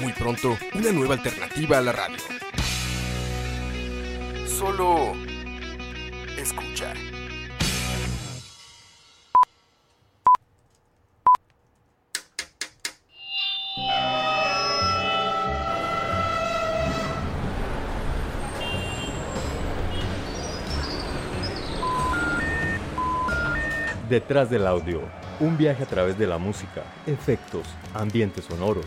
[0.00, 2.16] Muy pronto, una nueva alternativa a la radio.
[4.46, 5.12] Solo
[6.36, 6.92] escucha.
[24.08, 25.02] Detrás del audio,
[25.40, 28.86] un viaje a través de la música, efectos, ambientes sonoros,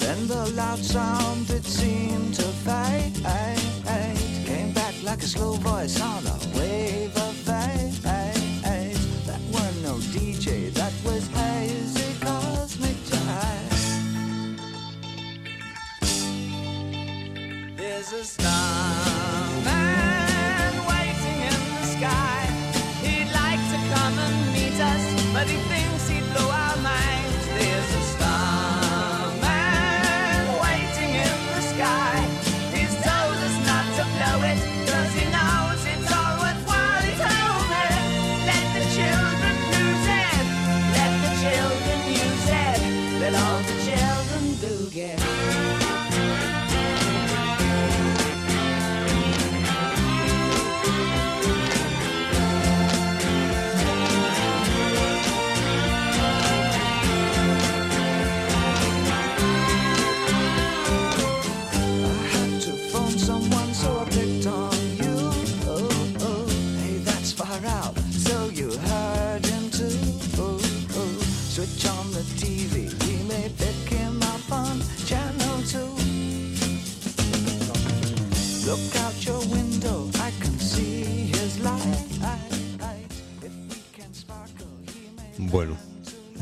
[0.00, 3.14] Then the loud sound it seemed to fade.
[4.44, 6.39] Came back like a slow voice on a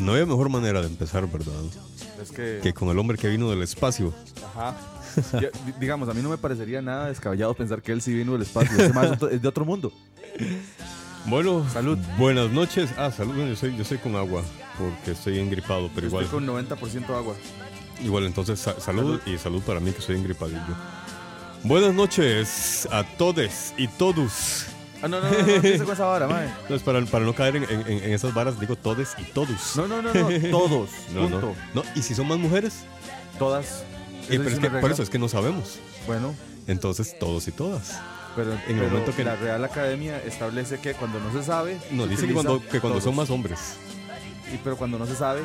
[0.09, 1.53] no había mejor manera de empezar, ¿verdad?
[2.23, 4.13] Es que, Que con el hombre que vino del espacio.
[4.55, 4.75] ajá.
[5.81, 8.77] Digamos, a mí no me parecería nada descabellado pensar que él sí vino del espacio.
[8.79, 9.93] Ese más es de otro mundo.
[11.27, 11.99] Bueno, Salud.
[12.17, 12.91] Buenas noches.
[12.97, 13.35] Ah, salud.
[13.37, 14.43] Yo soy, yo soy con agua
[14.79, 16.25] porque estoy engripado, pero igual.
[16.25, 17.35] Estoy con 90% agua.
[18.03, 20.61] Igual, entonces sa- salud, y salud para mí que soy engripadillo.
[21.65, 24.67] Buenas noches a todes y todos.
[25.03, 26.49] Ah, no, no, no, no, empiece con esa vara, mae.
[26.69, 29.77] No, es para, para no caer en, en- en esas varas, digo todes y todos.
[29.77, 30.91] No, no, no, no, todos.
[31.15, 31.55] no, punto.
[31.75, 31.83] no.
[31.83, 32.81] No, ¿Y si son más mujeres?
[33.39, 33.85] Todas.
[34.29, 35.79] Eh, pero es que, por eso es que no sabemos.
[36.07, 36.35] Bueno,
[36.67, 37.99] Entonces, todos y todas.
[38.35, 41.79] pero En el pero momento que- la Real Academia establece que cuando no se sabe.
[41.93, 43.59] No, se dice que cuando, que cuando son más hombres.
[44.53, 45.43] Y, pero cuando no se sabe.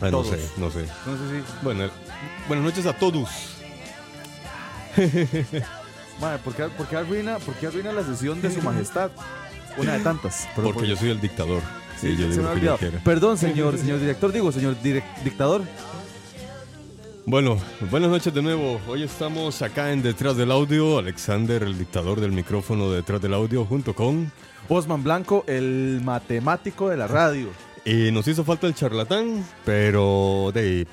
[0.00, 0.28] Ah, no Todos.
[0.28, 0.80] sé, no sé.
[0.80, 1.54] Entonces sí.
[1.62, 1.88] Bueno,
[2.48, 3.28] buenas noches a todos.
[6.20, 9.10] Mae, ¿por qué, por qué arruina, por qué arruina la sesión de su majestad?
[9.76, 10.48] Una de tantas.
[10.56, 11.62] Porque por- yo soy el dictador.
[12.00, 12.76] Sí, yo se digo me que yo.
[13.04, 15.62] Perdón, señor, señor director, digo, señor direc- dictador.
[17.26, 17.58] Bueno,
[17.90, 18.80] buenas noches de nuevo.
[18.88, 20.98] Hoy estamos acá en Detrás del Audio.
[20.98, 24.32] Alexander, el dictador del micrófono de Detrás del Audio, junto con...
[24.68, 27.48] Osman Blanco, el matemático de la radio.
[27.84, 30.86] Y nos hizo falta el charlatán, pero de,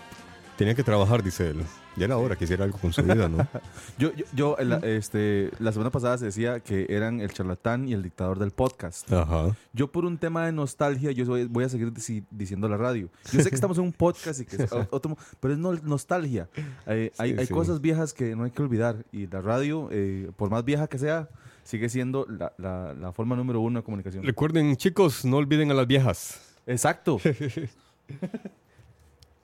[0.58, 1.64] tenía que trabajar, dice él.
[1.98, 3.48] Ya era hora que hiciera algo con su vida, ¿no?
[3.98, 7.94] Yo, yo, yo, la, este, la semana pasada se decía que eran el charlatán y
[7.94, 9.12] el dictador del podcast.
[9.14, 9.56] Ajá.
[9.72, 13.10] Yo por un tema de nostalgia, yo soy- voy a seguir dici- diciendo la radio.
[13.32, 16.50] Yo sé que estamos en un podcast y que es otro, pero es no- nostalgia.
[16.88, 17.54] Eh, hay Sí, hay sí.
[17.54, 20.98] cosas viejas que no hay que olvidar y la radio, eh, por más vieja que
[20.98, 21.30] sea,
[21.64, 24.24] sigue siendo la, la- la forma número uno de comunicación.
[24.26, 26.42] Recuerden, chicos, no olviden a las viejas.
[26.68, 27.20] Exacto.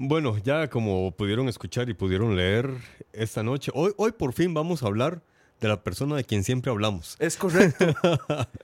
[0.04, 2.72] Bueno, ya como pudieron escuchar y pudieron leer
[3.14, 5.22] esta noche, hoy, hoy por fin vamos a hablar
[5.60, 7.16] de la persona de quien siempre hablamos.
[7.20, 7.86] Es correcto.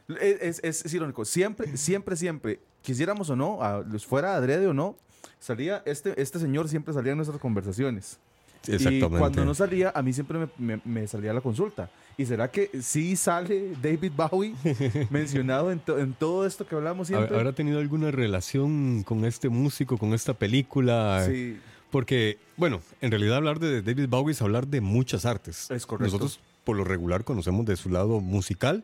[0.19, 1.25] es, es- irónico.
[1.25, 4.98] Siempre, siempre, siempre, quisiéramos o no, a- fuera adrede o no,
[5.39, 8.19] salía este, este señor siempre salía en nuestras conversaciones.
[8.68, 9.16] Exactamente.
[9.16, 11.90] Y cuando no salía, a mí siempre me, me- me salía la consulta.
[12.18, 14.54] ¿Y será que sí sale David Bowie
[15.10, 17.38] mencionado en, to- en todo esto que hablamos ¿Habrá siempre?
[17.38, 21.24] habrá tenido alguna relación con este músico, con esta película?
[21.28, 21.58] Sí,
[21.92, 25.70] Porque, bueno, en realidad hablar de David Bowie es hablar de muchas artes.
[25.72, 26.06] Es correcto.
[26.06, 28.84] Nosotros, por lo regular, conocemos de su lado musical.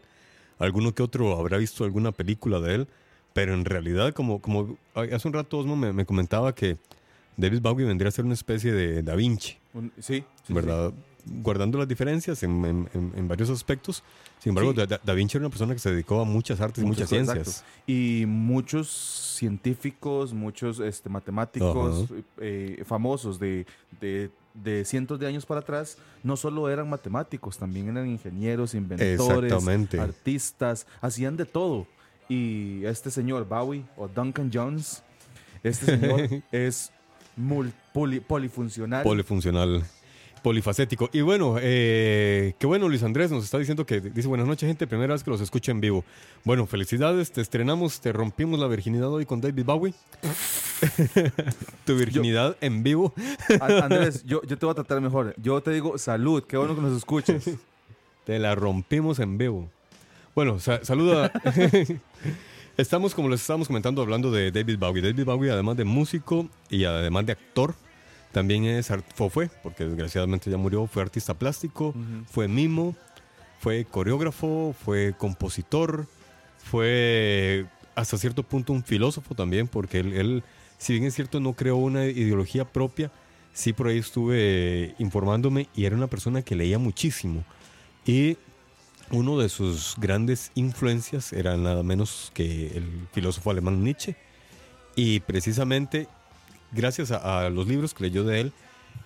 [0.60, 2.88] Alguno que otro habrá visto alguna película de él.
[3.34, 6.78] Pero en realidad, como, como hace un rato Osmo me, me comentaba que
[7.38, 10.94] David Bowie vendría a ser una especie de Da Vinci, un- sí, sí, ¿verdad?
[11.26, 14.04] Guardando las diferencias en, en- en- en varios aspectos.
[14.40, 16.88] Sin embargo, da, Da Vinci era una persona que se dedicó a muchas artes y
[16.88, 17.38] muchas ciencias.
[17.48, 17.66] exacto.
[17.88, 18.90] Y muchos
[19.44, 22.06] científicos, muchos este, matemáticos
[22.40, 23.66] eh, famosos de,
[24.02, 29.52] de- de cientos de años para atrás, no solo eran matemáticos, también eran ingenieros, inventores,
[30.00, 31.88] artistas, hacían de todo.
[32.30, 35.04] Y este señor Bowie o Duncan Jones,
[35.64, 36.92] este señor es
[37.38, 39.04] mul- poli- polifuncional.
[39.04, 39.84] Polifuncional,
[40.42, 41.10] polifacético.
[41.14, 44.88] Y bueno, eh, qué bueno, Luis Andrés nos está diciendo que dice buenas noches, gente,
[44.88, 46.04] primera vez que los escucho en vivo.
[46.44, 49.94] Bueno, felicidades, te estrenamos, te rompimos la virginidad hoy con David Bowie.
[51.86, 53.14] tu virginidad en vivo.
[53.60, 55.34] Andrés, yo, yo te voy a tratar mejor.
[55.38, 57.50] Yo te digo salud, qué bueno que nos escuches.
[58.26, 59.70] Te la rompimos en vivo.
[60.34, 61.30] Bueno, sa- saluda.
[62.76, 65.02] Estamos, como les estábamos comentando, hablando de David Bowie.
[65.02, 67.76] David Bowie, además de músico y además de actor,
[68.32, 71.94] también es art- fue, porque desgraciadamente ya murió, fue artista plástico,
[72.32, 72.96] fue mimo,
[73.60, 76.08] fue coreógrafo, fue compositor,
[76.58, 80.44] fue hasta cierto punto un filósofo también, porque él, él,
[80.80, 83.12] si bien es cierto, no creó una ideología propia,
[83.54, 87.44] sí por ahí estuve informándome y era una persona que leía muchísimo.
[88.04, 88.38] Y
[89.12, 94.16] uno de sus grandes influencias era nada menos que el filósofo alemán Nietzsche.
[94.96, 96.08] Y precisamente,
[96.72, 98.54] gracias a, a los libros que leyó de él,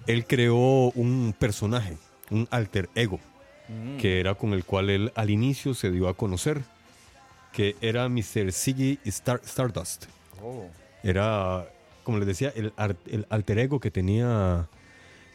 [0.05, 1.97] él creó un personaje,
[2.29, 3.19] un alter ego,
[3.99, 6.61] que era con el cual él al inicio se dio a conocer,
[7.51, 8.47] que era Mr.
[9.05, 10.05] Star- Stardust.
[11.03, 11.67] Era,
[12.03, 12.73] como les decía, el
[13.29, 14.67] alter ego que tenía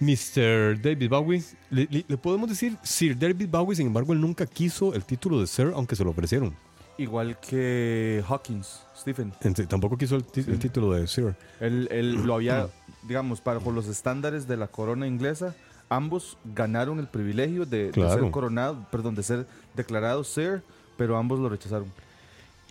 [0.02, 0.80] Mr.
[0.80, 1.42] David Bowie.
[1.70, 5.40] Le, le- le podemos decir Sir David Bowie, sin embargo, él nunca quiso el título
[5.40, 6.54] de Sir, aunque se lo ofrecieron.
[6.98, 9.32] Igual que Hawkins, Stephen.
[9.68, 11.34] Tampoco quiso el, ti- el título de Sir.
[11.60, 12.68] Él, él lo había,
[13.08, 15.54] digamos, para por los estándares de la corona inglesa,
[15.88, 20.62] ambos ganaron el privilegio de, ser coronado, perdón, de ser declarado Sir,
[20.96, 21.86] pero ambos lo rechazaron.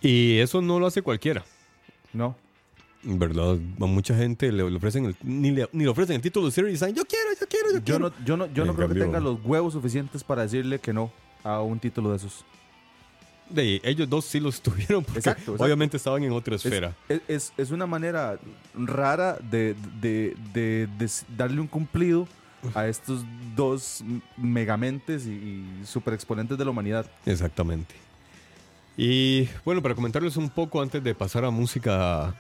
[0.01, 1.43] Y eso no lo hace cualquiera.
[2.13, 2.35] No.
[3.03, 3.57] ¿Verdad?
[3.79, 6.51] A mucha gente le, le ofrecen el, ni, le, ni le ofrecen el título de
[6.51, 7.20] Sir y dicen, yo quiero,
[7.79, 7.99] yo quiero.
[8.09, 11.11] no, yo no, yo no creo que tenga los huevos suficientes para decirle que no
[11.43, 12.45] a un título de esos.
[13.49, 15.63] De, ellos dos sí los tuvieron porque Exacto, exacto.
[15.63, 16.95] obviamente estaban en otra Es, esfera.
[17.09, 18.39] es, es- es una manera
[18.75, 22.27] rara de, de- de- de s- darle un cumplido
[22.75, 24.03] a estos dos
[24.37, 27.05] megamentes y, y super exponentes de la humanidad.
[27.25, 27.95] Exactamente.
[28.97, 32.35] Y bueno, para comentarles un poco antes de pasar a música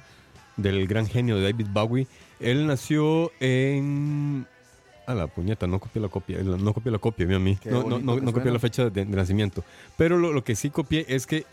[0.57, 2.07] del gran genio de David Bowie,
[2.39, 4.45] él nació en...
[5.07, 7.57] A la puñeta, no copié la copia, no copié la copia, a mí.
[7.61, 9.63] Qué No, no, no, no copié la fecha de, de nacimiento.
[9.97, 11.45] Pero lo, lo que sí copié es que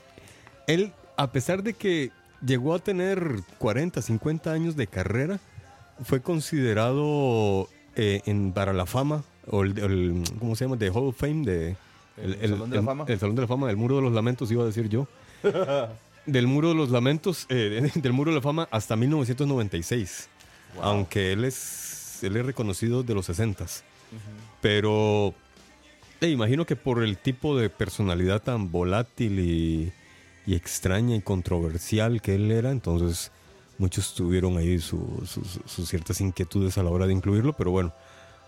[0.66, 2.10] él, a pesar de que
[2.44, 5.40] llegó a tener 40, 50 años de carrera,
[6.04, 10.76] fue considerado eh, en, para la fama, o el, el- ¿cómo se llama?
[10.76, 11.76] De Hall of Fame, de,
[12.18, 13.04] El Salón de la Fama.
[13.08, 15.08] el Salón de la Fama, del Muro de los Lamentos, iba a decir yo.
[16.26, 20.28] del Muro de los Lamentos, eh, del Muro de la Fama hasta 1996.
[20.82, 21.87] Aunque él es,
[22.22, 23.66] él es reconocido de los 60
[24.60, 25.34] Pero
[26.20, 29.92] eh, imagino que por el tipo de personalidad tan volátil y,
[30.46, 33.30] y extraña y controversial que él era, entonces
[33.78, 37.52] muchos tuvieron ahí su- su- su- sus ciertas inquietudes a la hora de incluirlo.
[37.52, 37.92] Pero bueno,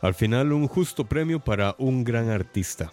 [0.02, 2.90] al final un justo premio para un gran artista.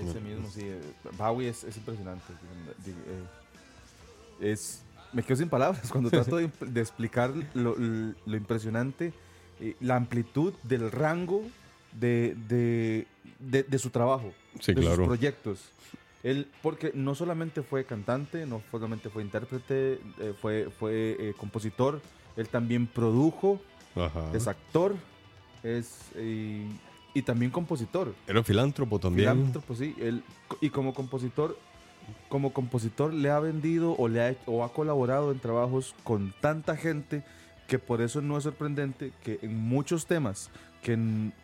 [0.00, 0.62] Ese mismo, sí.
[0.62, 0.80] eh,
[1.18, 2.32] Bowie es, es impresionante.
[2.86, 9.12] Eh, Es, me quedo sin palabras cuando trato de, de explicar lo, lo impresionante,
[9.60, 11.42] eh, la amplitud del rango
[11.92, 13.06] de, de,
[13.38, 14.96] de- de su trabajo, Sí, de claro.
[14.96, 15.58] sus proyectos.
[16.22, 22.00] Él, porque no solamente fue cantante, no solamente fue intérprete, eh, fue, fue eh, compositor,
[22.36, 23.60] él también produjo,
[23.96, 24.30] Ajá.
[24.34, 24.96] es actor,
[25.62, 26.66] es eh,
[27.14, 28.14] y también compositor.
[28.26, 29.30] Era filántropo también.
[29.30, 29.94] Filántropo, sí.
[29.98, 30.22] Él,
[30.60, 31.58] y como compositor,
[32.28, 36.76] como compositor le ha vendido o le ha o ha colaborado en trabajos con tanta
[36.76, 37.22] gente
[37.70, 40.50] que por eso no es sorprendente que en muchos temas
[40.82, 40.94] que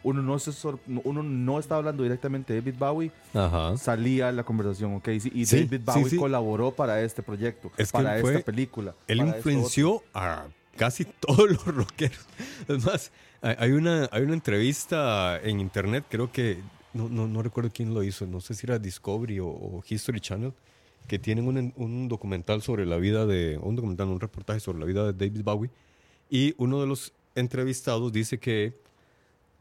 [0.03, 3.77] uno no se sor- uno no está hablando directamente de David Bowie Ajá.
[3.77, 5.09] salía la conversación, ¿ok?
[5.21, 6.17] Sí, y Sí, David sí, Bowie sí.
[6.17, 8.97] colaboró para este proyecto, Es para él fue- esta película.
[9.07, 12.27] Él influenció a casi todos los rockeros.
[12.67, 16.59] Es más, hay hay una, hay una entrevista en internet, creo que,
[16.93, 20.19] no, no, no recuerdo quién lo hizo, no sé si era Discovery o, o History
[20.21, 20.53] Channel,
[21.07, 24.87] que tienen un, un documental sobre la vida de, un documental, un reportaje sobre la
[24.87, 25.71] vida de David Bowie,
[26.31, 28.75] y uno de los entrevistados dice que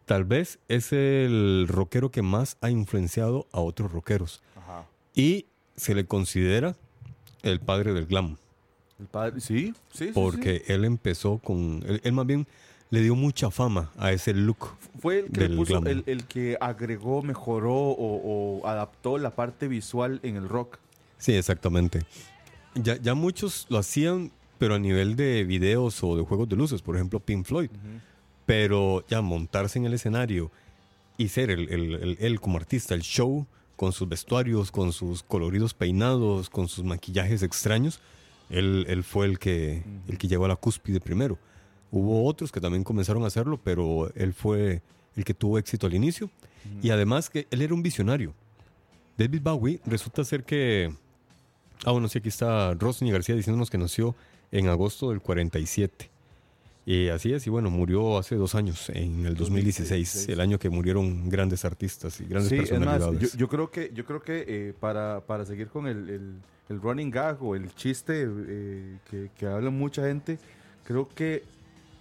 [0.05, 4.41] tal vez es el rockero que más ha influenciado a otros rockeros.
[4.55, 4.85] Ajá.
[5.13, 5.45] y
[5.75, 6.75] se le considera
[7.43, 8.37] el padre del glam.
[8.99, 10.11] El padre, sí, sí, sí, sí.
[10.13, 11.83] Porque él empezó con.
[11.85, 12.47] Él, él más bien
[12.91, 14.69] le dio mucha fama a ese look.
[15.01, 19.67] Fue el que, le puso- el, el que agregó, mejoró o, o adaptó la parte
[19.67, 20.77] visual en el rock.
[21.17, 22.03] Sí, exactamente.
[22.75, 26.81] Ya, ya muchos lo hacían, pero a nivel de videos o de juegos de luces,
[26.81, 27.69] por ejemplo, Pink Floyd.
[28.45, 30.51] Pero ya montarse en el escenario
[31.17, 33.45] y ser el, el- el- él como artista, el show,
[33.75, 37.99] con sus vestuarios, con sus coloridos peinados, con sus maquillajes extraños,
[38.49, 41.37] él, él fue el que, el que llegó a la cúspide primero.
[41.91, 44.81] Hubo otros que también comenzaron a hacerlo, pero él fue
[45.15, 46.29] el que tuvo éxito al inicio.
[46.81, 48.33] Y además que él era un visionario.
[49.17, 50.93] David Bowie resulta ser que...
[51.85, 54.15] Ah, bueno, sí, aquí está Rosny García diciéndonos que nació
[54.57, 56.09] en agosto del 47.
[56.87, 60.29] Y así es, y bueno, murió hace dos años, en el 2016, 2016.
[60.29, 62.69] el año que murieron grandes artistas y grandes Sí, es más,
[62.99, 63.31] personalidades.
[63.33, 66.35] yo, yo creo que, yo creo que eh, para, para seguir con el, el-
[66.69, 70.39] el running gag o el chiste eh, que, que habla mucha gente,
[70.83, 71.43] creo que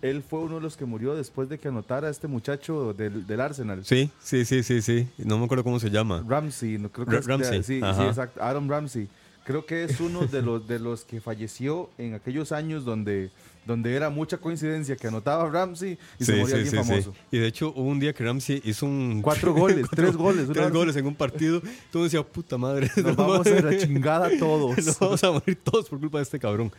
[0.02, 3.26] él fue uno de los que murió después de que anotara a este muchacho del,
[3.26, 3.84] del Arsenal.
[3.86, 5.08] Sí, sí, sí, sí, sí.
[5.18, 6.22] No me acuerdo cómo se llama.
[6.28, 9.08] Ramsey, no creo que es- Ramsey, sí, sí, exacto, Aaron Ramsey.
[9.44, 13.30] Creo que es uno de los de los que falleció en aquellos años donde,
[13.66, 17.14] donde era mucha coincidencia que anotaba Ramsey y se moría sí, alguien sí, famoso.
[17.30, 19.20] Y de hecho hubo un día que Ramsey hizo un...
[19.22, 21.60] Cuatro goles, tres goles, Tres goles en un partido.
[21.92, 22.90] Todo decía, puta madre.
[22.96, 24.78] Nos vamos a la chingada todos.
[24.78, 26.72] Nos vamos a morir todos por culpa de este cabrón.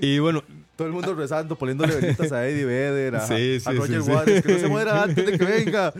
[0.00, 0.42] Y bueno,
[0.76, 4.10] Todo el mundo rezando, poniéndole velitas a Eddie Vedder, a, Sí, a Roger sí.
[4.10, 5.92] Waters, que no se muera antes de que venga.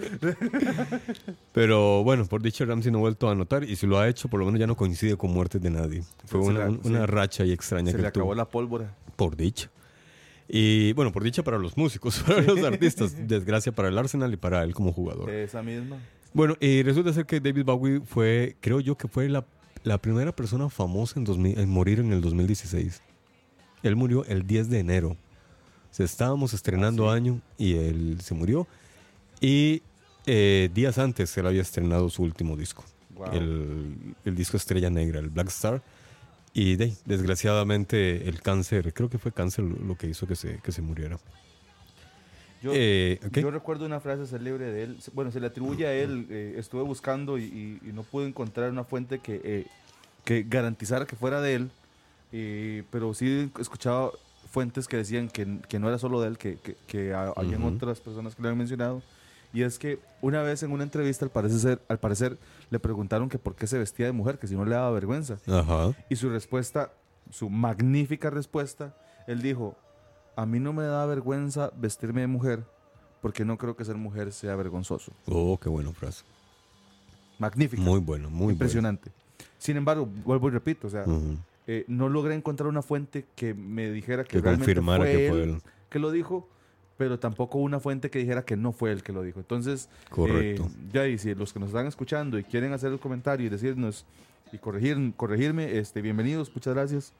[1.52, 4.28] Pero bueno, por dicha Ramsey no ha vuelto a anotar y si lo ha hecho,
[4.28, 6.02] por lo menos ya no coincide con muertes de nadie.
[6.26, 7.06] Fue Se una, le- una sí.
[7.06, 8.22] racha y extraña Se que le tuvo.
[8.25, 8.94] acabó la pólvora.
[9.16, 9.70] Por dicha.
[10.48, 13.14] Y bueno, por dicha para los músicos, para los artistas.
[13.26, 15.30] Desgracia para el Arsenal y para él como jugador.
[15.30, 15.96] Esa misma.
[16.34, 19.46] Bueno, y resulta ser que David Bowie fue, creo yo que fue la,
[19.84, 23.00] la primera persona famosa en, 2000 en morir en el 2016.
[23.88, 25.10] Él murió el 10 de enero.
[25.10, 28.66] O sea, estábamos estrenando año y él se murió.
[29.40, 29.82] Y
[30.26, 32.84] eh, días antes él había estrenado su último disco.
[33.14, 33.32] Wow.
[33.32, 35.82] El, el disco Estrella Negra, el Black Star.
[36.52, 40.72] Y de, desgraciadamente el cáncer, creo que fue cáncer lo, que hizo que se, que
[40.72, 41.18] se muriera.
[42.62, 43.38] Yo, Eh, ok.
[43.38, 44.96] yo recuerdo una frase célebre de él.
[45.12, 46.26] Bueno, se le atribuye a él.
[46.30, 49.66] eh, estuve buscando y, y- y no pude encontrar una fuente que, eh,
[50.24, 51.70] que garantizara que fuera de él.
[52.33, 54.11] Eh, pero sí escuchaba
[54.50, 57.62] fuentes que decían que, que no era solo de él, que, que, que ha- habían
[57.62, 57.75] Ujú.
[57.76, 59.02] otras personas que lo habían mencionado.
[59.52, 62.38] Y es que una vez en una entrevista, al parecer, ser, al parecer,
[62.71, 65.38] le preguntaron que por qué se vestía de mujer, que si no le daba vergüenza.
[65.47, 65.92] Ajá.
[66.11, 66.92] Y su respuesta,
[67.30, 68.95] su magnífica respuesta,
[69.26, 69.76] él dijo,
[70.37, 72.64] a mí no me da vergüenza vestirme de mujer
[73.23, 75.12] porque no creo que ser mujer sea vergonzoso.
[75.26, 76.25] Oh, qué buena frase.
[77.38, 77.83] Magnífica.
[77.83, 79.11] Muy bueno, muy impresionante.
[79.59, 81.18] Sin embargo, vuelvo y repito, o sea, bueno.
[81.21, 81.38] Ujú.
[81.66, 85.28] Eh, no logré encontrar una fuente que me dijera que, Que realmente confirmara fue que
[85.30, 85.62] fue él él.
[85.90, 86.49] que lo dijo,
[86.96, 89.40] pero tampoco una fuente que dijera que no fue él que lo dijo.
[89.40, 90.64] Entonces, Correcto.
[90.64, 93.50] eh, ya y si los que nos están escuchando y quieren hacer el comentario y
[93.50, 94.06] decirnos
[94.52, 97.12] y corregir, corregirme, este, bienvenidos, muchas gracias.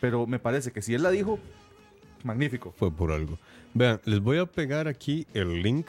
[0.00, 1.38] Pero me parece que si él la dijo,
[2.24, 2.72] magnífico.
[2.76, 3.38] Fue por algo.
[3.74, 5.86] Vean, les voy a pegar aquí el link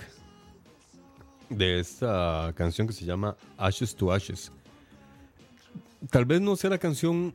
[1.50, 4.52] de esta canción que se llama Ashes to Ashes.
[6.10, 7.34] Tal vez no sea la canción,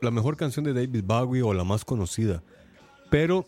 [0.00, 2.42] la mejor canción de David Bowie o la más conocida,
[3.10, 3.46] pero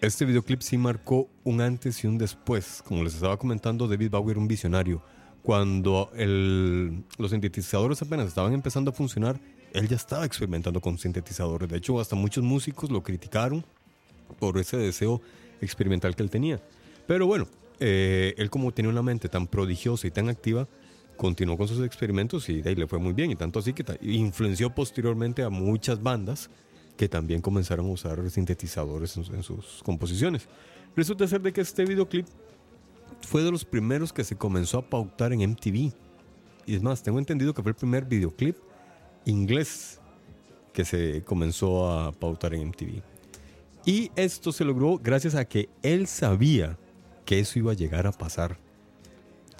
[0.00, 2.82] este videoclip sí marcó un antes y un después.
[2.84, 5.02] Como les estaba comentando, David Bowie era un visionario.
[5.42, 9.40] Cuando los sintetizadores apenas estaban empezando a funcionar,
[9.72, 11.68] él ya estaba experimentando con sintetizadores.
[11.68, 13.64] De hecho, hasta muchos músicos lo criticaron
[14.38, 15.20] por ese deseo
[15.60, 16.60] experimental que él tenía.
[17.06, 17.46] Pero bueno,
[17.80, 20.68] eh, él como tenía una mente tan prodigiosa y tan activa,
[21.22, 23.30] continuó con sus experimentos y ahí le fue muy bien.
[23.30, 26.50] Y tanto así que influenció posteriormente a muchas bandas
[26.96, 30.48] que también comenzaron a usar sintetizadores en, en sus composiciones.
[30.96, 32.26] Resulta ser de que este videoclip
[33.20, 35.92] fue de los primeros que se comenzó a pautar en MTV.
[36.66, 38.56] Y es más, tengo entendido que fue el primer videoclip
[39.24, 40.00] inglés
[40.72, 43.00] que se comenzó a pautar en MTV.
[43.86, 46.76] Y esto se logró gracias a que él sabía
[47.24, 48.58] que eso iba a llegar a pasar.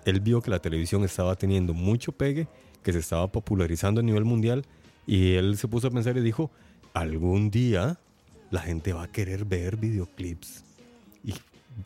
[0.04, 2.48] Él vio que la televisión estaba teniendo mucho pegue,
[2.82, 4.64] que se estaba popularizando a nivel mundial,
[5.06, 6.50] y él se puso a pensar y dijo,
[6.94, 7.98] algún día
[8.50, 10.64] la gente va a querer ver videoclips.
[11.24, 11.34] Y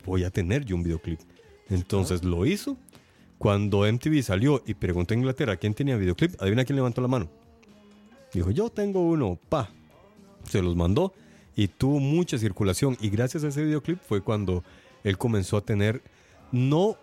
[0.04, 1.20] voy a tener yo un videoclip.
[1.68, 2.76] Entonces lo hizo.
[3.38, 7.28] Cuando MTV salió y preguntó a Inglaterra quién tenía videoclip, adivina quién levantó la mano.
[8.32, 9.70] Dijo, yo tengo uno, pa.
[10.44, 11.12] Se los mandó
[11.54, 12.96] y tuvo mucha circulación.
[13.00, 14.64] Y gracias a ese videoclip fue cuando
[15.04, 16.02] él comenzó a tener,
[16.50, 16.96] no,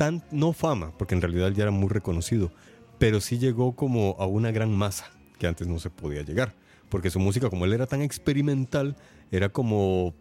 [0.00, 2.50] tan, no fama, porque en realidad él ya era muy reconocido,
[2.98, 6.54] pero sí llegó como a una gran masa que antes no se podía llegar.
[6.88, 8.96] Porque su música, como él era tan experimental,
[9.30, 10.14] era como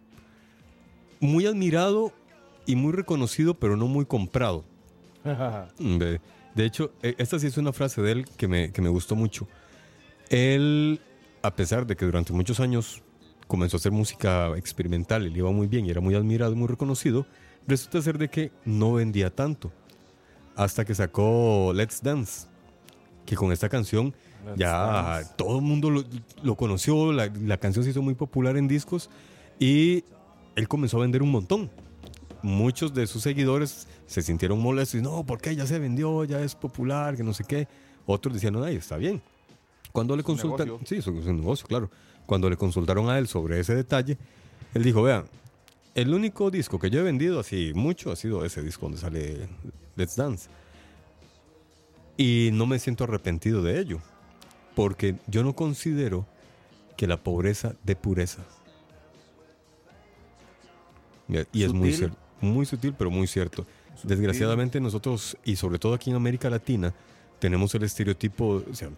[1.21, 2.11] muy admirado
[2.65, 4.65] y muy reconocido, pero no muy comprado.
[5.79, 6.19] De,
[6.55, 9.15] de hecho, e- esta sí es una frase de él que me, que me gustó
[9.15, 9.47] mucho.
[10.29, 10.99] Él,
[11.41, 13.01] a pesar de que durante muchos años
[13.47, 16.67] comenzó a hacer música experimental le iba muy bien y era muy admirado y muy
[16.67, 17.25] reconocido,
[17.69, 19.71] resulta ser de que no vendía tanto.
[20.55, 22.47] Hasta que sacó Let's Dance,
[23.25, 24.13] que con esta canción
[24.57, 25.33] ya Dance.
[25.37, 26.03] todo el mundo lo,
[26.43, 29.09] lo conoció, la, la canción se hizo muy popular en discos
[29.57, 30.03] y
[30.55, 31.69] él comenzó a vender un montón
[32.41, 36.23] muchos de sus seguidores se sintieron molestos y no, ¿por qué ya se vendió?
[36.23, 37.67] Ya es popular, que no sé qué.
[38.05, 39.21] Otros decían, no, ay, está bien.
[39.91, 41.89] Cuando le consultan, sí, es un negocio, claro.
[42.25, 44.17] Cuando le consultaron a él sobre ese detalle,
[44.73, 45.25] él dijo, vean,
[45.95, 49.49] el único disco que yo he vendido así mucho ha sido ese disco donde sale
[49.95, 50.49] Let's Dance.
[52.17, 53.99] Y no me siento arrepentido de ello,
[54.75, 56.25] porque yo no considero
[56.97, 58.43] que la pobreza dé pureza.
[61.53, 62.11] Y es muy Sutil.
[62.41, 63.65] muy sutil, pero muy cierto.
[63.95, 64.09] Sutil.
[64.09, 66.93] Desgraciadamente nosotros, y sobre todo aquí en América Latina,
[67.39, 68.89] tenemos el estereotipo o sea,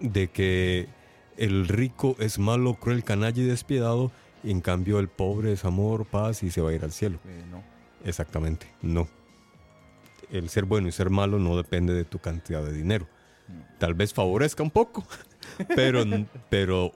[0.00, 0.88] de que
[1.36, 6.06] el rico es malo, cruel, canalla y despiadado, y en cambio el pobre es amor,
[6.06, 7.18] paz y se va a ir al cielo.
[7.26, 7.62] Eh, no.
[8.04, 9.08] Exactamente, no.
[10.30, 13.06] El ser bueno y ser malo no depende de tu cantidad de dinero.
[13.78, 15.04] Tal vez favorezca un poco,
[15.74, 16.04] pero,
[16.50, 16.92] pero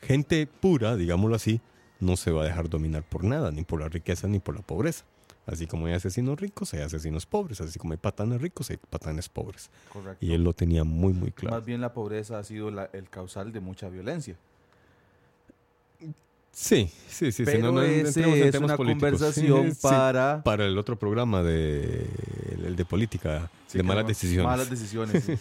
[0.00, 1.60] gente pura, digámoslo así,
[2.00, 4.62] no se va a dejar dominar por nada, ni por la riqueza ni por la
[4.62, 5.04] pobreza.
[5.46, 7.60] Así como hay asesinos ricos, hay asesinos pobres.
[7.60, 9.70] Así como hay patanes ricos, hay patanes pobres.
[9.92, 10.24] Correcto.
[10.24, 11.56] Y él lo tenía muy, muy claro.
[11.56, 14.36] Más bien la pobreza ha sido la- el causal de mucha violencia.
[16.52, 17.44] Sí, sí, sí.
[17.44, 19.10] Pero no- ese es una políticos.
[19.10, 20.42] conversación Sí, para...
[20.44, 22.06] para el otro programa de,
[22.64, 24.44] el de política, Sí, de malas no- decisiones.
[24.46, 25.24] Malas decisiones.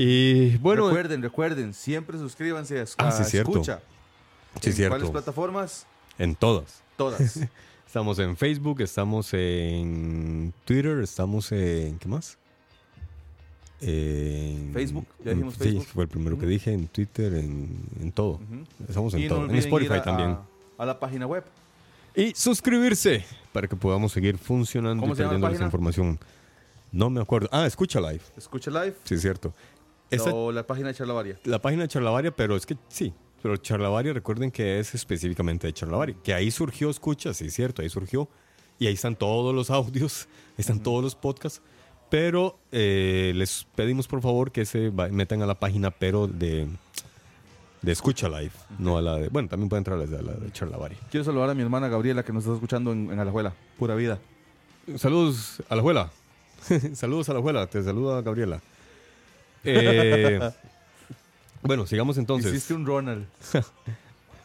[0.00, 3.22] Y bueno, recuerden, recuerden, siempre suscríbanse a, Ah, a.
[3.22, 3.80] Escucha.
[4.62, 4.94] ¿En cierto.
[4.96, 5.86] cuáles plataformas?
[6.18, 6.82] En todas.
[6.96, 7.40] Todas.
[7.86, 11.98] Estamos en Facebook, estamos en Twitter, estamos en.
[11.98, 12.36] ¿Qué más?
[13.80, 15.86] En Facebook, ya dijimos sí, Facebook.
[15.86, 17.68] fue el primero que dije, en Twitter, en,
[18.00, 18.40] en todo.
[18.88, 19.44] Estamos en Y no todo.
[19.50, 20.30] En Spotify a- también.
[20.30, 20.42] A,
[20.78, 21.44] a la página web.
[22.14, 25.66] Y suscribirse para que podamos seguir funcionando ¿Cómo y trayéndoles página?
[25.66, 26.18] información.
[26.90, 27.48] No me acuerdo.
[27.52, 28.20] Ah, escucha live.
[28.36, 29.54] Escucha Live Sí, es cierto.
[30.10, 31.38] Esta- o la página de Charlavaria.
[31.44, 33.12] la página de Charlavaria, pero es que sí.
[33.42, 36.16] Pero Charlavaria, recuerden que es específicamente de Charlavaria.
[36.24, 38.28] Que ahí surgió Escucha, sí, es cierto, ahí surgió.
[38.80, 41.60] Y ahí están todos los audios, ahí están todos los podcasts.
[42.10, 46.66] Pero eh, les pedimos por favor que se metan a la página, pero de,
[47.82, 49.28] de Escucha Live, no a la de.
[49.28, 50.98] Bueno, también pueden entrar a la de, Charlavaria.
[51.10, 53.52] Quiero saludar a mi hermana Gabriela que nos está escuchando en, en Alajuela.
[53.78, 54.18] Pura vida.
[54.96, 56.10] Saludos a la abuela.
[56.94, 58.60] Saludos a la abuela, te saluda Gabriela.
[59.64, 60.40] Eh,
[61.62, 62.52] bueno, sigamos entonces.
[62.52, 63.26] Hiciste un Ronald.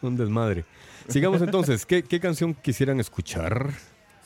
[0.02, 0.66] Un desmadre.
[1.08, 1.86] Sigamos entonces.
[1.86, 3.72] ¿Qué, qué canción quisieran escuchar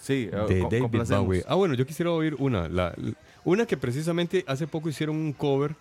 [0.08, 1.04] Sí, eh, de co- David.
[1.17, 1.43] Bowie?
[1.48, 2.70] Ah, bueno, yo quisiera oír una.
[2.70, 2.96] la-
[3.43, 5.76] una que precisamente hace poco hicieron un cover.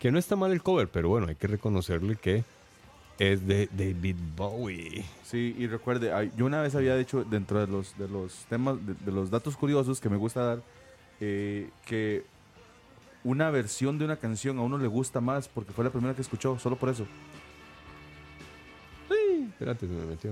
[0.00, 2.42] Que no está mal el cover, pero bueno, hay que reconocerle que
[3.18, 5.04] es de David Bowie.
[5.22, 8.94] Sí, y recuerde, yo una vez había dicho dentro de los, de los temas, de,
[8.94, 10.62] de los datos curiosos que me gusta dar,
[11.20, 12.24] eh, que
[13.24, 16.22] una versión de una canción a uno le gusta más porque fue la primera que
[16.22, 17.06] escuchó, solo por eso.
[19.50, 20.30] Espérate, se me metió.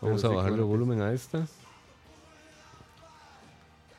[0.00, 1.46] Vamos Pero a sí, bajarle el volumen a esta.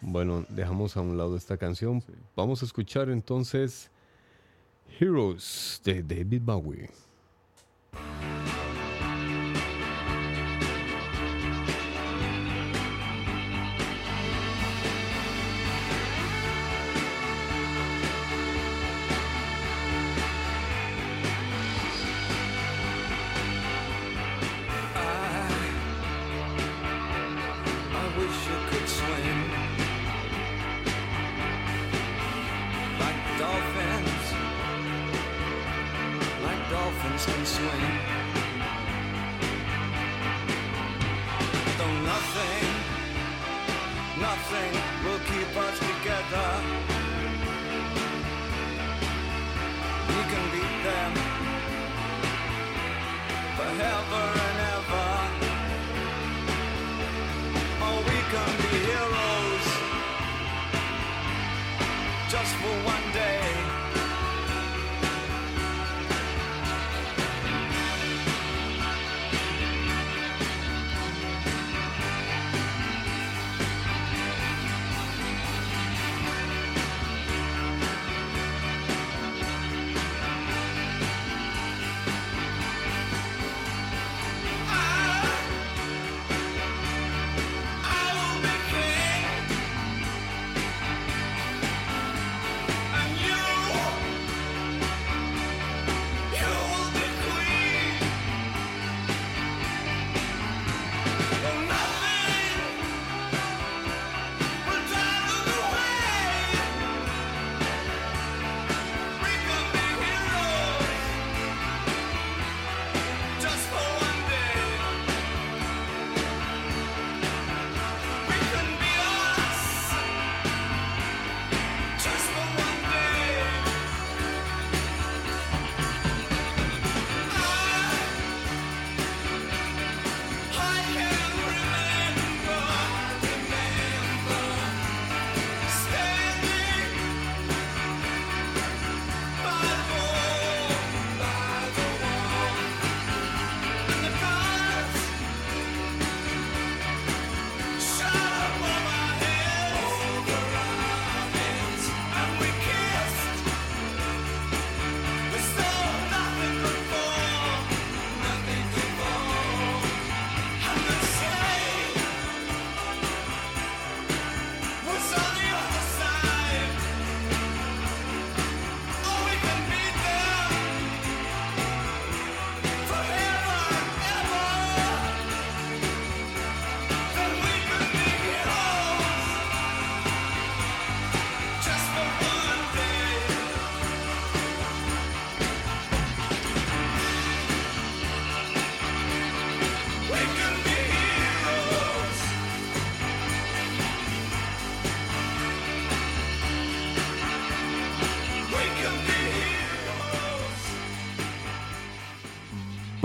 [0.01, 2.01] Bueno, dejamos a un lado esta canción.
[2.01, 2.13] Sí.
[2.35, 3.89] Vamos a escuchar entonces
[4.99, 6.89] Heroes de David Bowie.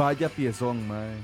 [0.00, 1.14] Vaya piezón, mae.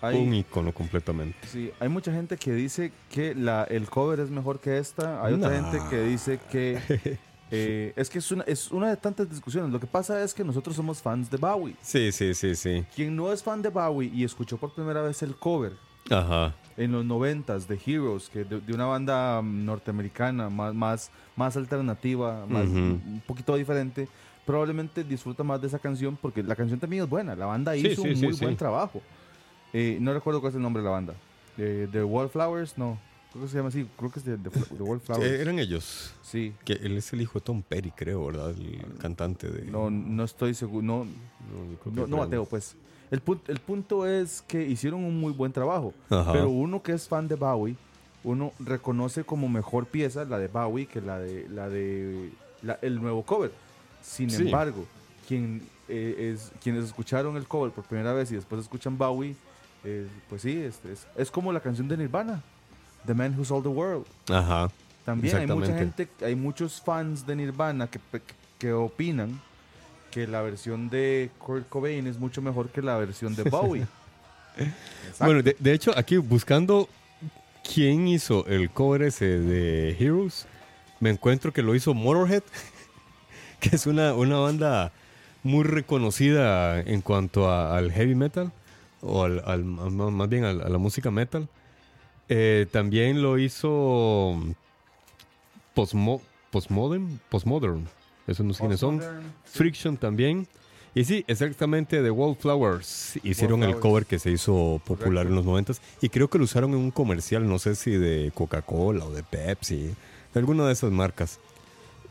[0.00, 1.38] Hay, Un icono completamente.
[1.46, 5.24] sí, hay mucha gente que dice que la, el cover es mejor que esta.
[5.24, 6.80] Hay otra gente que dice que
[7.52, 9.70] eh, es que es una, es una de tantas discusiones.
[9.70, 11.76] Lo que pasa es que nosotros somos fans de Bowie.
[11.80, 12.84] Sí, sí, sí, sí.
[12.96, 15.74] Quien no es fan de Bowie y escuchó por primera vez el cover
[16.10, 16.52] Ajá.
[16.76, 22.44] en los noventas de Heroes, que de, de una banda norteamericana más, más, más alternativa,
[22.48, 24.08] más, un poquito diferente,
[24.44, 27.34] probablemente disfruta más de esa canción porque la canción también es buena.
[27.36, 28.44] La banda hizo sí, un muy sí.
[28.44, 29.00] buen trabajo.
[29.72, 31.14] Eh, no recuerdo cuál es el nombre de la banda.
[31.58, 32.98] Eh, The Wallflowers, no.
[33.32, 33.86] Creo que se llama así.
[33.98, 35.24] Creo que es The, The, Fla- The Wallflowers.
[35.26, 36.14] Eh, eran ellos.
[36.22, 36.52] Sí.
[36.64, 38.50] Que él es el hijo de Tom Perry, creo, ¿verdad?
[38.50, 39.64] El cantante de.
[39.70, 40.82] No, no estoy seguro.
[40.86, 41.10] No, No,
[41.72, 42.16] yo creo que no.
[42.18, 42.76] Mateo, pues.
[43.10, 45.92] El, pun- el punto es que hicieron un muy buen trabajo.
[46.10, 46.32] Ajá.
[46.32, 47.76] Pero uno que es fan de Bowie,
[48.24, 52.30] uno reconoce como mejor pieza la de Bowie que la de la de
[52.62, 53.50] la- el nuevo cover.
[54.04, 54.42] Sin Sí.
[54.42, 54.84] embargo,
[55.26, 59.34] quien, eh, es, quienes escucharon el cover por primera vez y después escuchan Bowie,
[59.82, 62.42] eh, pues sí, es, es, es como la canción de Nirvana,
[63.06, 64.06] The Man Who Sold the World.
[64.30, 64.70] Ajá.
[65.04, 67.98] También hay mucha gente, hay muchos fans de Nirvana que,
[68.58, 69.40] que opinan
[70.10, 73.86] que la versión de Kurt Cobain es mucho mejor que la versión de Bowie.
[75.18, 76.88] Bueno, de, de hecho, aquí buscando
[77.74, 80.46] quién hizo el cover ese de Heroes,
[81.00, 82.42] me encuentro que lo hizo Motorhead,
[83.70, 84.92] que es una, una banda
[85.42, 88.52] muy reconocida en cuanto a- al heavy metal,
[89.02, 91.48] o al, al- más bien a, la música metal.
[92.28, 94.38] Eh, también lo hizo
[95.74, 97.86] Postmo- Postmodern, Postmodern,
[98.26, 99.02] eso no sé quiénes son.
[99.44, 100.46] Friction también.
[100.96, 105.28] Y sí, exactamente, The Wallflowers hicieron el cover que se hizo popular Correcto.
[105.30, 108.30] en los 90 y creo que lo usaron en un comercial, no sé si de
[108.32, 109.76] Coca-Cola o de Pepsi,
[110.32, 111.40] de alguna de esas marcas.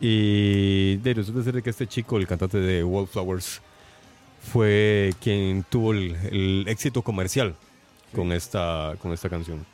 [0.05, 3.61] Y de resulta ser que este chico, el cantante de Wallflowers,
[4.51, 7.55] fue quien tuvo el, el éxito comercial
[8.13, 9.65] con, esta, con esta canción.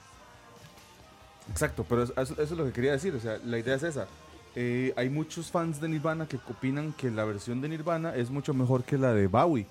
[1.49, 3.15] Exacto, pero es- eso, eso es lo que quería decir.
[3.15, 4.07] O sea, la idea es esa.
[4.55, 8.53] eh, hay muchos fans de Nirvana que opinan que la versión de Nirvana es mucho
[8.53, 9.65] mejor que la de Bowie.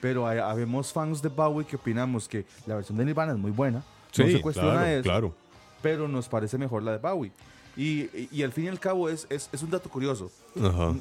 [0.00, 3.50] Pero hay, habemos fans de Bowie que opinamos que la versión de Nirvana es muy
[3.50, 3.82] buena.
[4.16, 5.02] no se cuestiona claro, eso.
[5.02, 5.34] claro.
[5.82, 7.30] Pero nos parece mejor la de Bowie.
[7.78, 10.32] Y, al fin y al cabo es, es, es un dato curioso.
[10.60, 10.94] Ajá.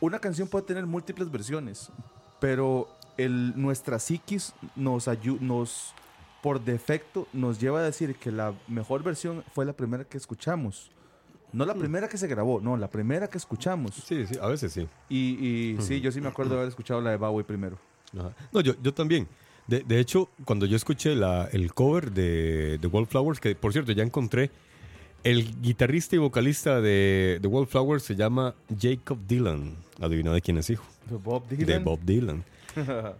[0.00, 1.90] Una canción puede tener múltiples versiones,
[2.40, 5.92] pero el, nuestra psiquis nos, ayu- nos,
[6.42, 10.90] por defecto, nos lleva a decir que la mejor versión fue la primera que escuchamos.
[11.52, 13.94] No la primera que se grabó, no, la primera que escuchamos.
[13.94, 14.88] Sí, sí, a veces sí.
[15.10, 17.76] Y, y sí, yo sí me acuerdo de haber escuchado la de Bowie primero.
[18.18, 18.32] Ajá.
[18.50, 19.28] No, yo, yo también.
[19.66, 23.92] De, de hecho, cuando yo escuché la, el cover de The Wallflowers, que por cierto
[23.92, 24.50] ya encontré,
[25.24, 29.76] el guitarrista y vocalista de The Wallflowers se llama Jacob Dylan.
[30.00, 30.84] Adivina de quién es hijo.
[31.08, 31.84] De Bob De Dylan.
[31.84, 32.44] Bob Dylan.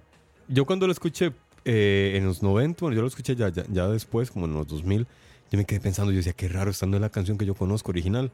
[0.48, 1.32] Yo cuando lo escuché
[1.64, 4.66] eh, en los 90, bueno, yo lo escuché ya, ya, ya después, como en los
[4.66, 5.06] 2000,
[5.50, 7.54] yo me quedé pensando, yo decía, qué raro, esta no es la canción que yo
[7.54, 8.32] conozco original.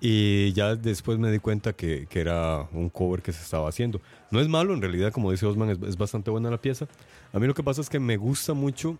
[0.00, 4.00] Y ya después me di cuenta que, que era un cover que se estaba haciendo.
[4.30, 6.88] No es malo, en realidad, como dice Osman, es, es bastante buena la pieza.
[7.32, 8.98] A mí lo que pasa es que me gusta mucho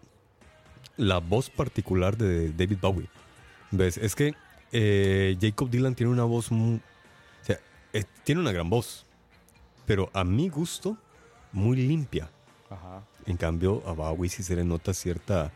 [0.97, 3.09] la voz particular de David Bowie.
[3.71, 3.97] ¿Ves?
[3.99, 4.35] Es que
[4.73, 6.77] eh, Jacob Dylan tiene una voz muy...
[6.77, 7.59] O sea,
[7.93, 9.07] eh, tiene una gran voz,
[9.87, 10.97] pero a mi gusto,
[11.53, 12.31] muy limpia.
[12.71, 13.03] Ajá.
[13.27, 15.53] En cambio, a Bowie sí se le nota cierta,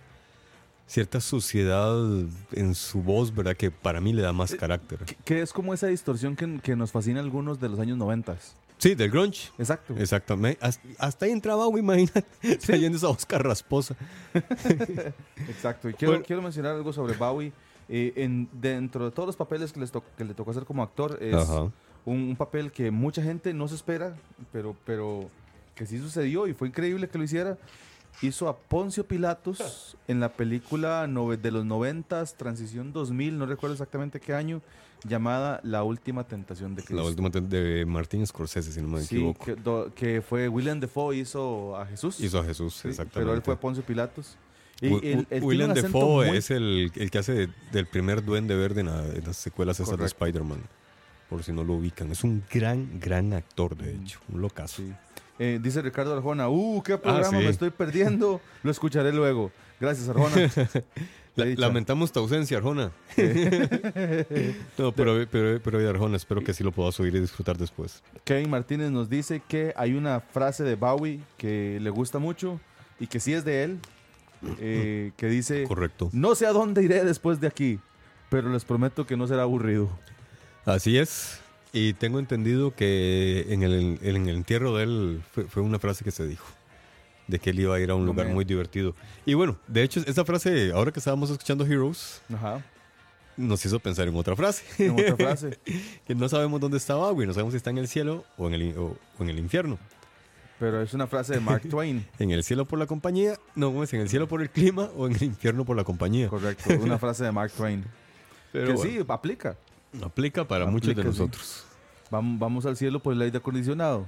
[0.86, 1.94] cierta suciedad
[2.52, 3.56] en su voz, ¿verdad?
[3.56, 5.00] Que para mí le da más carácter.
[5.24, 8.36] Que, es como esa distorsión que, que nos fascina a algunos de los años 90.
[8.78, 9.50] Sí, del grunge.
[9.58, 9.94] Exacto.
[9.98, 10.64] Exactamente.
[10.98, 12.24] Hasta, ahí entraba Bowie, imagínate,
[12.64, 13.96] trayendo esa voz carrasposa.
[15.48, 15.90] Exacto.
[15.90, 16.24] Y quiero, Bueno.
[16.24, 17.52] quiero mencionar algo sobre Bowie.
[17.88, 20.82] Eh, en, dentro de todos los papeles que, les to- que le tocó hacer como
[20.82, 21.62] actor, es Ajá.
[21.62, 21.72] un,
[22.04, 24.14] un papel que mucha gente no se espera,
[24.52, 25.30] pero, pero
[25.74, 27.56] que sí sucedió y fue increíble que lo hiciera.
[28.20, 34.18] Hizo a Poncio Pilatos en la película de los 90, Transición 2000, no recuerdo exactamente
[34.20, 34.60] qué año,
[35.04, 37.00] llamada La Última Tentación de Cristo.
[37.02, 39.44] La última de Martin Scorsese, si no me Sí, equivoco.
[39.44, 42.18] que, do- que fue William Defoe hizo a Jesús.
[42.20, 43.20] Hizo a Jesús, Sí, exactamente.
[43.20, 44.36] Pero él fue Poncio Pilatos.
[44.80, 47.32] Y Wi- él- él tiene William un acento Defoe muy- es el, el que hace
[47.32, 50.06] de- del primer duende verde en, la- en las secuelas esas de.
[50.06, 50.60] Spider-Man.
[51.28, 52.10] Por si no lo ubican.
[52.10, 54.18] Es un gran, gran actor, de hecho.
[54.32, 54.76] Un locazo.
[54.82, 54.92] Sí.
[55.40, 57.44] Eh, dice Ricardo Arjona, ¡uh, qué programa Ah, sí.
[57.44, 58.40] me estoy perdiendo!
[58.62, 59.52] Lo escucharé luego.
[59.80, 60.34] Gracias, Arjona.
[61.36, 62.90] La- lamentamos tu ausencia, Arjona.
[64.78, 68.02] no, pero, pero, pero Arjona, espero que sí lo puedas oír y disfrutar después.
[68.24, 72.60] Kevin Martínez nos dice que hay una frase de Bowie que le gusta mucho
[72.98, 73.78] y que sí es de él,
[74.58, 76.10] eh, que dice, Correcto.
[76.12, 77.78] no sé a dónde iré después de aquí,
[78.30, 79.88] pero les prometo que no será aburrido.
[80.64, 81.40] Así es.
[81.72, 86.04] Y tengo entendido que en el, en el entierro de él fue, fue una frase
[86.04, 86.46] que se dijo.
[87.26, 88.94] De que él iba a ir a un lugar muy divertido.
[89.26, 92.62] Y bueno, de hecho, esa frase, ahora que estábamos escuchando Heroes, Ajá.
[93.36, 94.64] nos hizo pensar en otra frase.
[94.78, 95.58] En otra frase.
[96.06, 98.54] que no sabemos dónde está Bowie, no sabemos si está en el cielo o en
[98.54, 99.78] el, o en el infierno.
[100.58, 102.04] Pero es una frase de Mark Twain.
[102.18, 103.92] En el cielo por la compañía, no, ¿cómo es?
[103.94, 106.28] En el cielo por el clima o en el infierno por la compañía.
[106.28, 107.84] Correcto, una frase de Mark Twain.
[108.52, 109.56] Pero que bueno, sí, aplica.
[110.02, 111.08] aplica para muchos de sí.
[111.08, 111.64] nosotros.
[112.10, 114.06] Vamos, vamos al cielo por el aire acondicionado.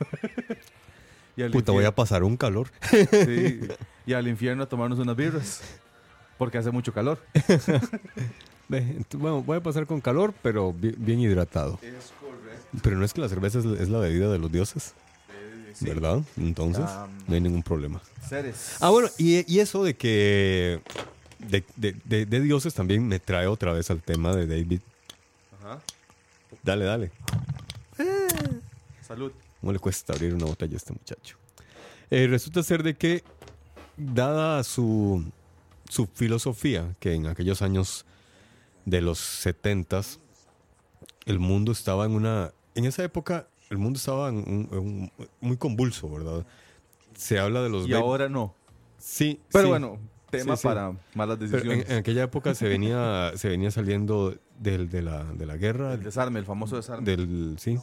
[1.36, 2.68] y, al Puta, voy a infierno, pasar un calor.
[3.10, 3.60] sí,
[4.06, 5.60] y al infierno a tomarnos unas birras.
[6.38, 7.18] Porque hace mucho calor.
[9.12, 11.78] Bueno, voy a pasar con calor, pero bi- bien, hidratado.
[11.82, 12.78] Es correcto.
[12.82, 14.94] Pero no es que la cerveza es la bebida de los dioses,
[15.80, 16.20] ¿verdad?
[16.36, 18.00] Entonces, Ah, no hay ningún problema.
[18.28, 18.76] Seres.
[18.80, 20.80] Ah, bueno, y, y eso de que
[21.38, 24.80] de, de- de- de dioses también me trae otra vez al tema de David.
[25.60, 25.80] Ajá.
[26.62, 27.10] Dale, dale.
[29.06, 29.32] Salud.
[29.60, 31.36] ¿Cómo le cuesta abrir una botella a este muchacho?
[32.10, 33.22] Eh, resulta ser de que,
[33.96, 35.24] dada su,
[35.88, 38.04] su filosofía, que en aquellos años
[38.86, 40.18] de los setentas,
[41.26, 42.52] el mundo estaba en una...
[42.74, 46.44] En esa época, el mundo estaba en un- en un- muy convulso, ¿verdad?
[47.14, 47.88] Se habla de los...
[47.88, 48.54] Y ahora no.
[48.98, 49.70] Sí, Pero sí.
[49.70, 49.98] bueno,
[50.30, 50.68] tema Sí, sí.
[50.68, 51.86] para malas decisiones.
[51.86, 55.94] en, en aquella época se venía, se venía saliendo del- de, la, de la guerra,
[55.94, 57.04] el desarme, el famoso desarme.
[57.06, 57.78] del sí.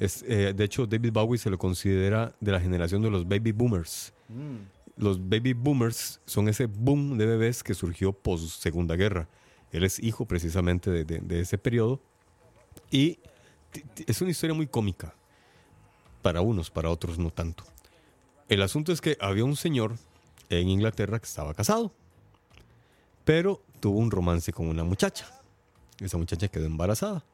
[0.00, 3.52] Es, eh, de hecho, David Bowie se lo considera de la generación de los baby
[3.52, 4.12] boomers.
[4.28, 4.56] Mm.
[5.02, 9.28] Los baby boomers son ese boom de bebés que surgió post Segunda Guerra.
[9.72, 12.00] Él es hijo precisamente de, de- de ese periodo
[12.90, 13.18] y
[14.06, 15.14] es una historia muy cómica
[16.22, 17.64] para unos, para otros no tanto.
[18.48, 19.96] El asunto es que había un señor
[20.50, 21.92] en Inglaterra que estaba casado,
[23.24, 25.26] pero tuvo un romance con una muchacha.
[25.98, 27.24] Esa muchacha quedó embarazada.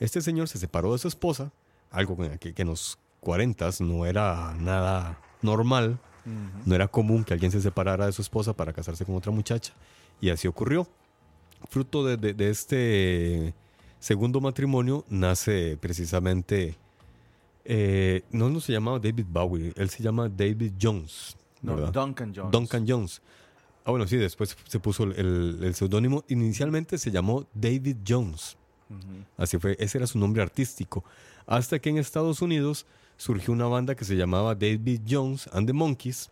[0.00, 1.52] Este señor se separó de su esposa,
[1.90, 5.98] algo que, que- en los 40 no era nada normal,
[6.64, 9.72] no era común que alguien se separara de su esposa para casarse con otra muchacha,
[10.20, 10.88] y así ocurrió.
[11.68, 13.54] Fruto de, de- de este
[14.02, 16.76] segundo matrimonio nace precisamente,
[17.64, 21.36] eh, no, no se llamaba David Bowie, él se llama David Jones.
[21.62, 21.92] No, ¿verdad?
[21.92, 22.50] Duncan Jones.
[22.50, 23.22] Duncan Jones.
[23.84, 26.24] Ah, bueno, sí, después se puso el, el- el seudónimo.
[26.28, 28.56] Inicialmente se llamó David Jones.
[29.38, 31.02] Así fue, ese era su nombre artístico.
[31.46, 32.84] Hasta que en Estados Unidos
[33.16, 36.30] surgió una banda que se llamaba David Jones and the Monkeys,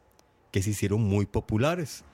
[0.51, 2.05] que se hicieron muy populares.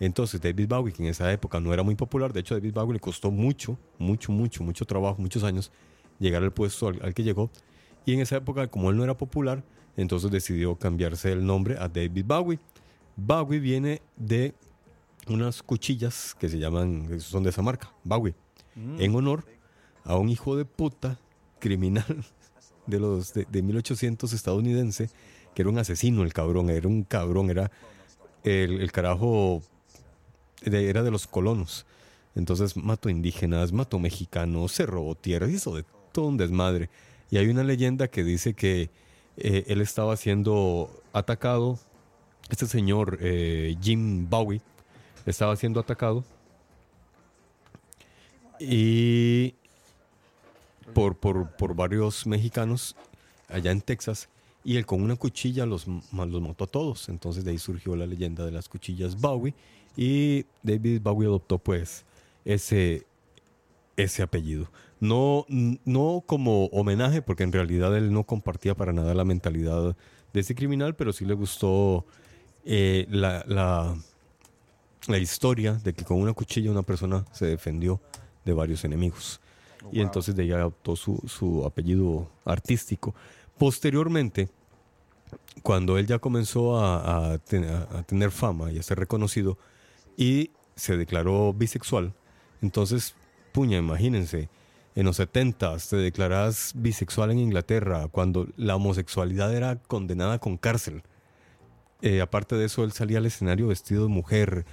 [0.00, 2.74] Entonces David Bowie, que en esa época no era muy popular, de hecho a David
[2.74, 5.70] Bowie le costó mucho, mucho, mucho, mucho trabajo, muchos años
[6.18, 7.50] llegar al puesto al, al que llegó.
[8.06, 9.62] Y en esa época, como él no era popular,
[9.96, 12.58] entonces decidió cambiarse el nombre a David Bowie.
[13.16, 14.54] Bowie viene de
[15.28, 18.34] unas cuchillas que se llaman, son de esa marca, Bowie,
[18.98, 19.44] en honor
[20.04, 21.18] a un hijo de puta
[21.60, 22.04] criminal
[22.86, 25.08] de los de, de 1800 estadounidense,
[25.54, 27.70] que era un asesino el cabrón, era un cabrón, era
[28.42, 29.62] el, el carajo,
[30.62, 31.86] era de los colonos.
[32.34, 36.90] Entonces mató indígenas, mató mexicanos, se robó tierras, hizo de todo un desmadre.
[37.30, 38.90] Y hay una leyenda que dice que
[39.36, 41.78] eh, él estaba siendo atacado,
[42.50, 44.60] este señor eh, Jim Bowie
[45.26, 46.24] estaba siendo atacado
[48.60, 49.54] y
[50.92, 52.94] por, por, por varios mexicanos
[53.48, 54.28] allá en Texas
[54.64, 57.08] y él con una cuchilla los, los mató a todos.
[57.08, 59.54] Entonces de ahí surgió la leyenda de las cuchillas Bowie
[59.96, 62.04] y David Bowie adoptó pues
[62.44, 63.06] ese,
[63.96, 64.68] ese apellido.
[65.00, 69.96] No, no como homenaje, porque en realidad él no compartía para nada la mentalidad
[70.32, 72.04] de ese criminal, pero sí le gustó
[72.64, 73.94] eh, la, la,
[75.08, 78.00] la historia de que con una cuchilla una persona se defendió
[78.44, 79.40] de varios enemigos.
[79.92, 83.14] Y entonces de ahí adoptó su, su apellido artístico.
[83.58, 84.48] Posteriormente,
[85.62, 89.58] cuando él ya comenzó a, a ten- a- a tener fama y a ser reconocido
[90.16, 92.14] y se declaró bisexual,
[92.62, 93.14] entonces,
[93.52, 94.48] puña, imagínense,
[94.94, 101.02] en los 70 te declaras bisexual en Inglaterra cuando la homosexualidad era condenada con cárcel.
[102.02, 104.64] Eh, aparte de eso, él salía al escenario vestido de mujer,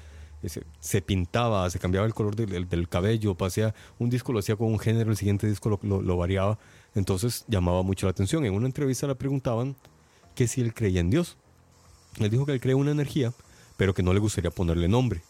[0.43, 0.49] eh,
[0.79, 4.79] se, pintaba, se cambiaba el color del, cabello, pasea, un disco lo hacía con un
[4.79, 6.59] género, el siguiente disco lo, lo- variaba,
[6.93, 8.45] entonces llamaba mucho la atención.
[8.45, 9.75] En una entrevista le preguntaban
[10.35, 11.37] que si él creía en Dios.
[12.19, 13.33] Él dijo que él cree una energía,
[13.77, 15.21] pero que no le gustaría ponerle nombre.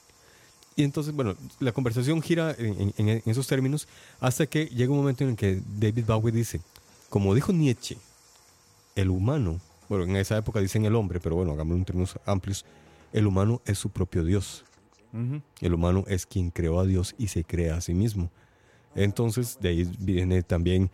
[0.76, 3.88] Y entonces, bueno, la conversación gira en, en- en esos términos
[4.20, 6.62] hasta que llega un momento en el que David Bowie dice,
[7.10, 7.98] como dijo Nietzsche,
[8.96, 12.66] el humano, bueno, en esa época dicen el hombre, pero bueno, hagámoslo en términos amplios,
[13.12, 14.64] el humano es su propio Dios.
[15.60, 18.32] El humano es quien creó a Dios y se crea a sí mismo.
[18.96, 20.90] Entonces, de ahí viene también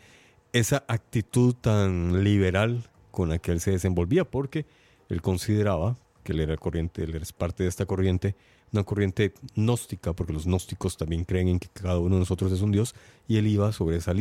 [0.54, 4.66] esa actitud tan liberal con la que él se desenvolvía, porque
[5.10, 8.36] él consideraba que él era corriente, él es parte de esta corriente,
[8.74, 12.62] una corriente gnóstica, porque los gnósticos también creen en que cada uno de nosotros es
[12.62, 12.96] un Dios,
[13.28, 14.14] y él iba sobre esa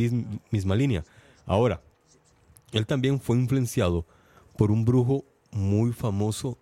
[0.51, 1.03] misma línea.
[1.45, 1.81] Ahora,
[2.71, 4.05] él también fue influenciado
[4.57, 6.57] por un brujo muy famoso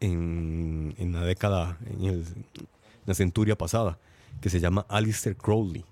[0.00, 2.24] en, en la década, en, el-
[3.06, 3.98] la centuria pasada,
[4.40, 5.84] que se llama Alistair Crowley.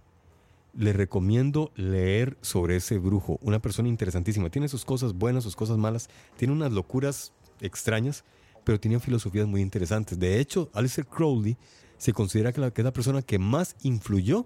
[0.75, 4.51] Le recomiendo leer sobre ese brujo, una persona interesantísima.
[4.51, 8.25] Tiene sus cosas buenas, sus cosas malas, tiene unas locuras extrañas,
[8.69, 10.19] pero tiene filosofías muy interesantes.
[10.19, 11.57] De hecho, Alistair Crowley
[11.97, 14.45] se considera que la, que es la persona que más influyó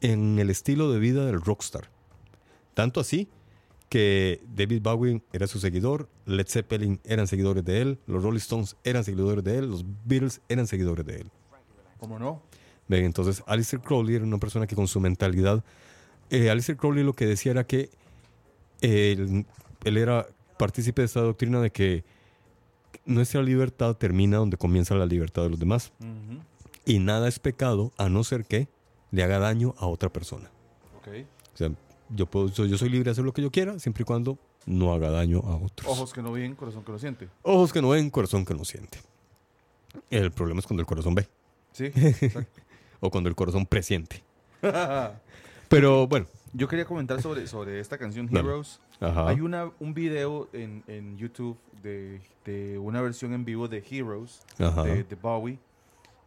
[0.00, 1.90] en el estilo de vida del rockstar.
[2.74, 3.28] Tanto así
[3.88, 8.74] que David Bowie era su seguidor, Led Zeppelin eran seguidores de él, los Rolling Stones
[8.82, 11.30] eran seguidores de él, los Beatles eran seguidores de él.
[12.00, 12.42] ¿Cómo no?
[12.88, 15.62] Ven, entonces Alistair Crowley era una persona que con su mentalidad,
[16.30, 17.90] eh, Alistair Crowley lo que decía era que
[18.80, 19.46] él,
[19.84, 20.26] él era
[20.58, 22.02] partícipe de esta doctrina de que
[23.04, 25.92] nuestra libertad termina donde comienza la libertad de los demás.
[26.84, 28.68] Y nada es pecado a no ser que
[29.10, 30.50] le haga daño a otra persona.
[30.98, 31.08] Ok.
[31.54, 31.70] O sea,
[32.10, 34.92] yo, puedo, yo soy libre de hacer lo que yo quiera, siempre y cuando no
[34.92, 35.90] haga daño a otros.
[35.90, 37.28] Ojos que no ven, corazón que lo siente.
[37.42, 38.98] Ojos que no ven, corazón que no siente.
[40.10, 41.28] El problema es cuando el corazón ve.
[41.72, 41.90] Sí.
[43.02, 44.22] O cuando el corazón presiente.
[45.70, 46.26] Pero bueno.
[46.52, 48.28] Yo quería comentar sobre, sobre esta canción.
[48.36, 48.80] Heroes.
[48.98, 49.28] Ajá.
[49.28, 54.42] Hay una, un video en, en YouTube de, de una versión en vivo de Heroes
[54.82, 55.58] de, de Bowie,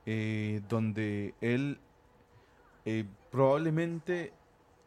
[0.06, 1.78] eh, donde él
[2.86, 4.32] eh, probablemente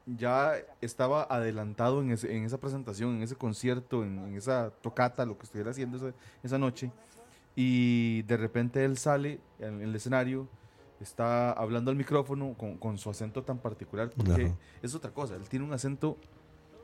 [0.07, 5.27] ya estaba adelantado en, ese- en esa presentación, en ese concierto, en, en esa tocata,
[5.27, 6.13] lo que estuviera haciendo esa,
[6.43, 6.91] esa noche,
[7.55, 10.47] y de repente él sale en el escenario,
[11.01, 14.55] está hablando al micrófono con, con su acento tan particular, porque Ajá.
[14.83, 16.17] es otra cosa, él tiene un acento...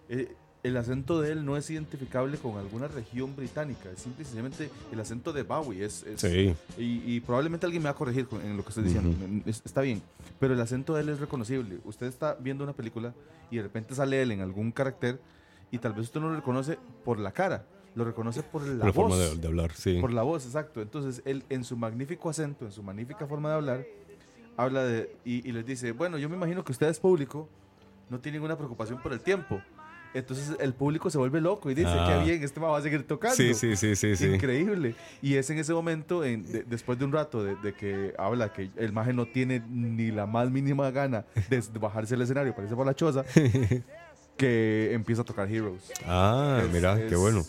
[0.09, 0.35] eh,
[0.65, 3.91] el acento de él no es identificable con alguna región británica.
[3.91, 5.85] Es simple y sencillamente el acento de Bowie.
[5.85, 6.55] Es, es- Sí.
[6.79, 9.09] y, y probablemente alguien me va a corregir en lo que estoy diciendo.
[9.11, 9.43] Ujú.
[9.45, 10.01] Es- está bien.
[10.39, 11.81] Pero el acento de él es reconocible.
[11.85, 13.13] Usted está viendo una película
[13.51, 15.21] y de repente sale él en algún carácter
[15.73, 17.67] y tal vez usted no lo reconoce por la cara.
[17.97, 18.95] Lo reconoce por la La voz.
[18.95, 19.99] forma de, de hablar, sí.
[20.01, 20.81] Por la voz, exacto.
[20.81, 23.85] Entonces, él en su magnífico acento, en su magnífica forma de hablar,
[24.57, 25.15] habla de.
[25.25, 27.49] Y, y les dice: Bueno, yo me imagino que usted es público,
[28.11, 29.61] no tiene ninguna preocupación por el tiempo.
[30.15, 32.07] Entonces, el público se vuelve loco y dice: Ah.
[32.25, 33.35] Qué bien, este va a seguir tocando.
[33.35, 34.27] Sí, sí, sí, sí, sí.
[34.27, 34.95] Increíble.
[35.23, 38.53] Y es en ese momento, en- de- después de un rato de, de que habla
[38.53, 42.77] que el maje no tiene ni la más mínima gana de, bajarse al escenario, parece
[42.77, 43.25] por la choza,
[44.37, 45.91] que empieza a tocar Heroes.
[46.07, 47.43] Ah, Es- mira, es- qué bueno.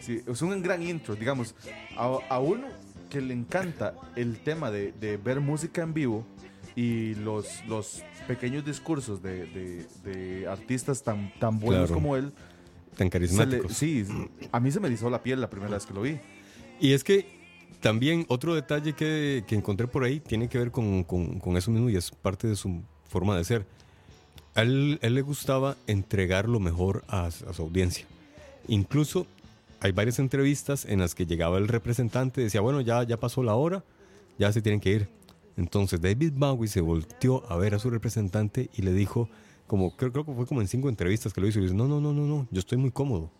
[0.00, 1.54] Sí, es un gran intro, digamos.
[1.96, 2.66] A, a uno
[3.14, 6.26] que le encanta el tema de, de ver música en vivo
[6.74, 11.94] y los, los pequeños discursos de, de- de artistas tan, tan buenos Claro.
[11.94, 12.32] como él.
[12.96, 13.72] Tan se le- carismáticos.
[13.76, 14.04] sí,
[14.50, 16.18] a mí se me erizó la piel la primera vez que lo vi.
[16.80, 17.26] Y es que
[17.80, 21.70] también otro detalle que, que encontré por ahí tiene que ver con, con- con eso
[21.70, 23.66] mismo y es parte de su forma de ser.
[24.56, 28.06] A él, él le gustaba entregar lo mejor a, a su audiencia.
[28.66, 29.26] Incluso
[29.84, 33.42] hay varias entrevistas en las que llegaba el representante y decía, bueno, ya, ya pasó
[33.42, 33.84] la hora,
[34.38, 35.08] ya se tienen que ir.
[35.58, 39.28] Entonces David Bowie se volteó a ver a su representante y le dijo,
[39.66, 41.86] como creo, creo que fue como en cinco entrevistas que lo hizo, y dice, no,
[41.86, 43.30] no, no, no, no, yo estoy muy cómodo.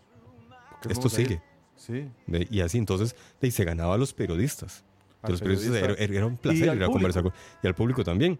[0.83, 1.41] ¿Qué Esto a sigue.
[1.75, 2.07] Sí.
[2.51, 4.83] Y así entonces y se ganaba a los periodistas.
[5.23, 6.03] Al los periodistas periodista.
[6.03, 7.33] era, era un placer ir a conversar con,
[7.63, 8.37] y al público también.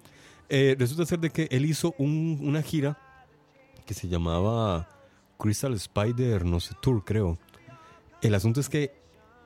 [0.47, 2.99] Eh, resulta ser de que él hizo un- una gira
[3.87, 4.87] que se llamaba
[5.39, 7.39] Crystal Spider, no sé, Tour, creo.
[8.25, 8.91] El asunto es que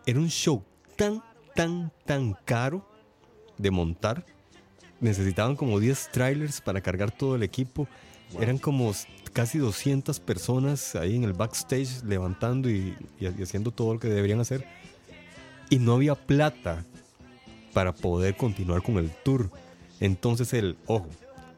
[0.05, 0.63] era un show
[0.95, 1.21] tan,
[1.55, 2.88] tan, tan caro
[3.57, 4.25] de montar.
[5.01, 7.88] Necesitaban como 10 trailers para cargar todo el equipo.
[8.39, 8.93] Eran como
[9.34, 14.07] casi 200 personas ahí en el backstage levantando y, y- y haciendo todo lo que
[14.07, 14.65] deberían hacer.
[15.69, 16.86] Y no había plata
[17.73, 19.49] para poder continuar con el tour.
[19.99, 21.07] Entonces el, ojo,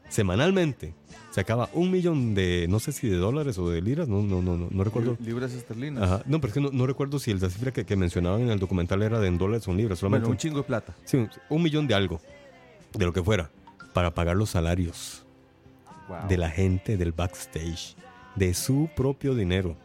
[0.08, 0.94] semanalmente
[1.32, 4.56] sacaba un millón de, no sé si de dólares o de liras, no, no, no,
[4.56, 5.16] no, no recuerdo.
[5.20, 6.02] Libras esterlinas.
[6.04, 6.22] Ajá.
[6.26, 9.02] No, pero es que no, no recuerdo si la cifra que, mencionaban en el documental
[9.02, 9.98] era de en dólares o en libras.
[9.98, 10.94] Solamente Bueno, un chingo de plata.
[11.04, 12.20] sí, un- millón de algo,
[12.94, 13.50] de lo que fuera,
[13.92, 15.24] para pagar los salarios
[16.28, 17.96] de la gente del backstage,
[18.36, 19.76] de su propio dinero.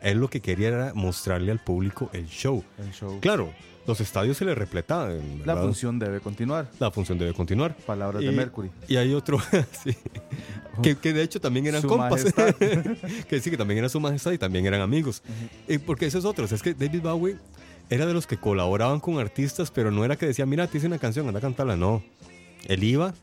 [0.00, 2.62] Él lo que quería era mostrarle al público el show.
[2.78, 3.18] El show.
[3.20, 3.52] Claro,
[3.86, 5.42] los estadios se le repletaban.
[5.44, 6.70] La función debe continuar.
[6.78, 7.76] La función debe continuar.
[7.76, 8.70] Palabras Y- de Mercury.
[8.86, 9.38] Y hay otro,
[9.82, 9.96] sí,
[10.82, 12.24] que, que de hecho también eran Su compas.
[13.28, 15.22] que sí, que también era su majestad y también eran amigos.
[15.68, 17.36] Y porque eso es otro, es que David Bowie
[17.88, 20.86] era de los que colaboraban con artistas, pero no era que decía, mira, te hice
[20.86, 21.76] una canción, anda a cantarla.
[21.76, 22.02] No.
[22.68, 23.14] Él iba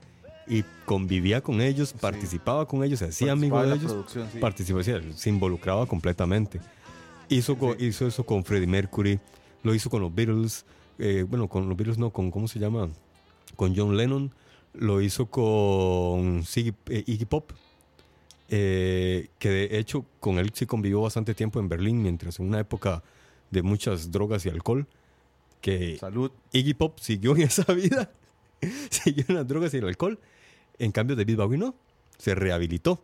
[0.47, 4.29] y convivía con ellos, participaba con ellos, se hacía amigo Participaba de ellos.
[4.33, 4.39] sí.
[4.39, 6.59] Participaba, sí, se involucraba completamente.
[7.29, 9.19] Hizo, co- hizo eso con Freddie Mercury,
[9.63, 10.65] lo hizo con los Beatles,
[10.99, 12.89] eh, bueno, con los Beatles no, con, ¿cómo se llama?
[13.57, 14.31] Con John Lennon,
[14.80, 17.51] lo hizo con eh, Iggy Pop,
[18.49, 22.59] eh, que de hecho con él sí convivió bastante tiempo en Berlín, mientras en una
[22.59, 23.03] época
[23.51, 24.88] de muchas drogas y alcohol,
[25.61, 26.32] que Salud.
[26.51, 28.11] Iggy Pop siguió en esa vida,
[28.89, 30.19] siguió en las drogas y el alcohol.
[30.80, 31.75] En cambio, David Bowie no,
[32.17, 33.03] se rehabilitó.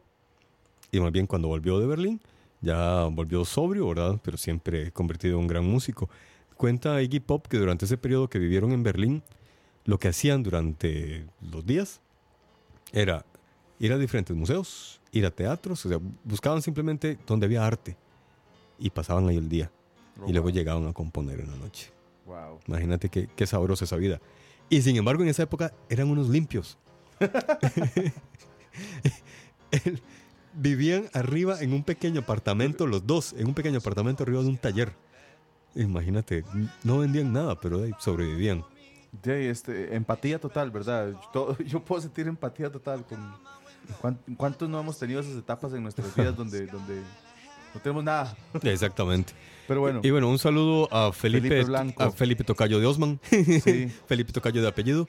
[0.92, 2.22] Y más bien cuando volvió de Berlín,
[2.62, 4.20] ya volvió sobrio, ¿verdad?
[4.24, 6.10] Pero siempre convertido en un gran músico.
[6.56, 9.24] Cuenta Iggy Pop que durante ese periodo que vivieron en Berlín,
[9.86, 12.02] lo que hacían durante los días
[12.92, 13.26] era
[13.80, 17.98] ir a diferentes museos, ir a teatros, o sea, buscaban simplemente donde había arte
[18.80, 19.72] y pasaban ahí el día.
[20.22, 20.54] Oh, y luego wow.
[20.54, 21.92] llegaban a componer en la noche.
[22.26, 22.60] Wow.
[22.68, 24.22] Imagínate qué, qué sabrosa esa vida.
[24.70, 26.78] Y sin embargo, en esa época eran unos limpios.
[30.54, 34.58] Vivían arriba en un pequeño apartamento, los dos, en un pequeño apartamento arriba de un
[34.58, 34.94] taller.
[35.76, 36.46] Imagínate,
[36.84, 38.64] no vendían nada, pero sobrevivían.
[39.22, 41.14] De este, empatía total, ¿verdad?
[41.32, 43.20] Todo- yo puedo sentir empatía total con
[44.02, 46.96] cuán- cuántos no hemos tenido esas etapas en nuestras vidas donde, donde
[47.76, 48.36] no tenemos nada.
[48.64, 49.34] Exactamente.
[49.68, 52.04] Pero bueno, Y bueno, un saludo a Felipe, Felipe Blanco.
[52.04, 53.18] a Felipe Tocayo de Osman.
[53.30, 53.88] Sí.
[54.08, 55.08] Felipe Tocayo de apellido.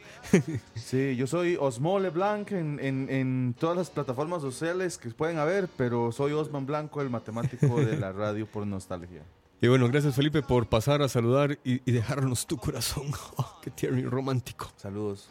[0.75, 5.69] sí, yo soy Osmole Blanc en, en, en todas las plataformas sociales que pueden haber,
[5.77, 9.23] pero soy Osman Blanco, el matemático de la radio por nostalgia.
[9.61, 13.05] Y bueno, gracias Felipe por pasar a saludar y, y dejarnos tu corazón.
[13.37, 14.71] Oh, qué tierno y romántico.
[14.77, 15.29] Saludos.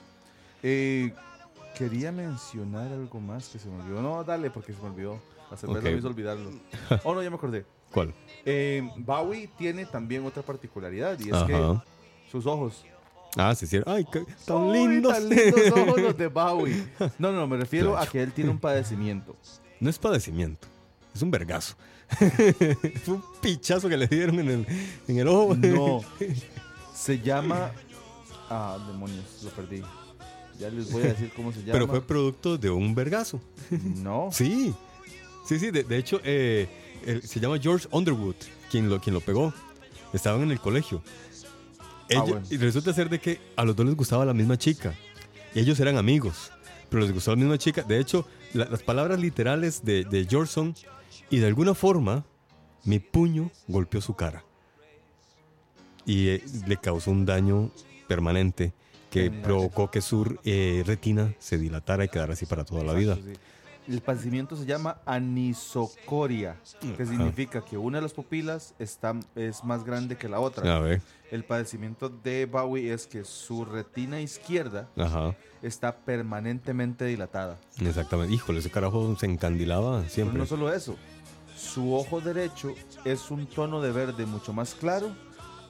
[0.64, 1.14] Eh,
[1.78, 4.02] quería mencionar algo más que se me olvidó.
[4.02, 5.20] No, dale, porque se me olvidó.
[5.52, 5.86] La cerveza Ok.
[5.86, 6.50] me hizo olvidarlo.
[7.04, 7.66] Oh, no, ya me acordé.
[7.92, 8.14] ¿Cuál?
[8.46, 11.46] Eh, Bowie tiene también otra particularidad y es Ajá.
[11.48, 11.78] que
[12.32, 12.84] sus ojos.
[13.38, 13.80] Ah, sí, sí.
[13.86, 15.14] Ay, qué tan lindos.
[15.14, 16.84] tan lindos ojos los de Bowie.
[17.20, 18.08] No, no, me refiero Claro.
[18.08, 19.36] a que él tiene un padecimiento.
[19.80, 20.68] No es padecimiento.
[21.14, 21.76] Es un vergazo.
[23.04, 24.68] Fue un pichazo que le dieron en el,
[25.08, 25.56] en el ojo.
[25.56, 26.02] No.
[26.96, 27.72] Se llama.
[28.50, 29.82] Ah, demonios, lo perdí.
[30.60, 31.72] Ya les voy a decir cómo se llama.
[31.74, 33.42] Pero fue producto de un vergazo.
[33.72, 34.30] No.
[34.32, 34.74] Sí,
[35.48, 35.72] sí, sí.
[35.72, 36.70] De, de hecho, eh,
[37.24, 38.36] se llama George Underwood,
[38.70, 39.54] quien lo, quien lo pegó.
[40.14, 41.02] Estaban en el colegio.
[42.08, 42.46] Ella- Ah, bueno.
[42.50, 44.94] Y resulta ser de que a los dos les gustaba la misma chica.
[45.56, 46.52] Y ellos eran amigos,
[46.90, 47.82] pero les gustó la misma chica.
[47.82, 50.76] De hecho, la- las palabras literales de, de George son,
[51.30, 52.26] y de alguna forma,
[52.84, 54.44] mi puño golpeó su cara.
[56.06, 57.72] Y eh, le causó un daño
[58.08, 58.74] permanente
[59.10, 63.18] que provocó que su eh, retina se dilatara y quedara así para toda la vida.
[63.88, 66.56] El padecimiento se llama anisocoria,
[66.98, 70.78] que significa que una de las pupilas está, es más grande que la otra.
[70.78, 71.02] A ver,
[71.32, 77.58] El padecimiento de Bowie es que su retina izquierda ajá, está permanentemente dilatada.
[77.82, 78.34] exactamente.
[78.34, 80.38] Híjole, ese carajo se encandilaba Pero siempre.
[80.40, 80.96] no solo eso,
[81.64, 82.74] su ojo derecho
[83.06, 85.16] es un tono de verde mucho más claro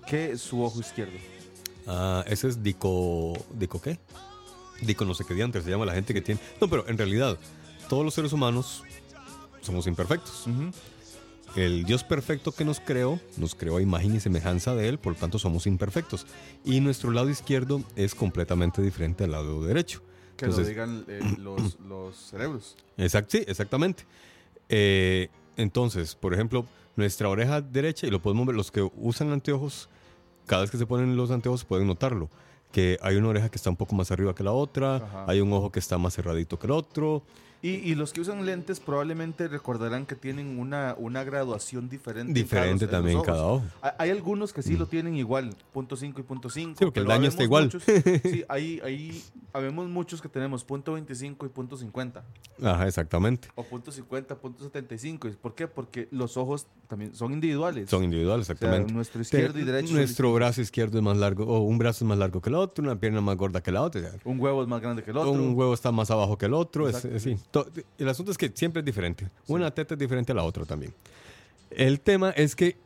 [0.08, 1.18] que su ojo izquierdo.
[1.88, 3.34] Ah, ese es Dico.
[3.54, 4.00] ¿Dico qué?
[4.82, 6.42] Dico no sé qué diantres se llama la gente que tiene.
[6.60, 7.38] No, pero en realidad,
[7.90, 8.84] todos los seres humanos
[9.62, 10.46] somos imperfectos.
[11.56, 15.14] El Dios perfecto que nos creó, nos creó a imagen y semejanza de Él, por
[15.14, 16.26] lo tanto somos imperfectos.
[16.66, 20.02] Y nuestro lado izquierdo es completamente diferente al lado derecho.
[20.36, 22.76] Que Entonces- lo digan eh, los, los cerebros.
[22.98, 24.06] Exacto, sí, exactamente.
[24.68, 29.90] Eh, entonces, por ejemplo, nuestra oreja derecha, y lo podemos ver, los que usan anteojos,
[30.46, 32.30] cada vez que se ponen los anteojos pueden notarlo,
[32.74, 35.26] que hay una oreja que está un poco más arriba que la otra, Ajá.
[35.30, 37.24] hay un ojo que está más cerradito que el otro.
[37.62, 42.28] Y, y los que usan lentes probablemente recordarán que tienen una, una graduación diferente.
[42.32, 43.64] en Diferente cada- en también los cada ojo.
[43.82, 46.76] Hay- Hay algunos que sí lo tienen igual, punto 5 y punto 5.
[46.78, 47.72] Sí, porque el daño está igual.
[47.72, 52.22] sí, ahí, ahí habemos muchos que tenemos punto 25 y punto 50.
[52.64, 53.48] Ajá, exactamente.
[53.56, 55.30] O punto 50, punto 75.
[55.30, 55.70] ¿Y ¿Por qué?
[55.70, 57.90] Porque los ojos también son individuales.
[57.90, 58.92] Son individuales, O sea, exactamente.
[58.94, 59.88] nuestro izquierdo y Te- derecho.
[59.88, 62.56] son Nuestro brazo izquierdo es más largo, o un brazo es más largo que el
[62.56, 64.12] otro, una pierna más gorda que la otra.
[64.24, 65.32] Un huevo es más grande que el otro.
[65.32, 66.88] Un huevo está más abajo que el otro.
[66.90, 67.36] es- es- sí.
[67.38, 67.82] sí.
[67.98, 69.30] El asunto es que siempre es diferente.
[69.48, 70.94] Una teta es diferente a la otra también.
[71.70, 72.78] El tema es que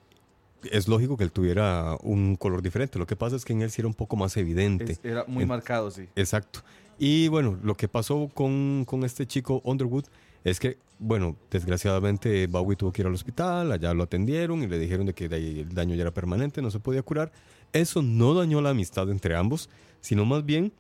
[0.71, 2.97] es lógico que él tuviera un color diferente.
[2.99, 4.93] Lo que pasa es que en él sí era un poco más evidente.
[4.93, 6.07] Es- era muy En- marcado, sí.
[6.15, 6.61] Exacto.
[6.99, 10.05] Y bueno, lo que pasó con, con este chico Underwood
[10.43, 14.80] es que, bueno, desgraciadamente Bowie tuvo que ir al hospital, allá lo atendieron y le
[14.80, 17.32] dijeron de que el daño ya era permanente, no se podía curar.
[17.74, 19.70] Eso no dañó la amistad entre ambos,
[20.01, 20.72] sino más bien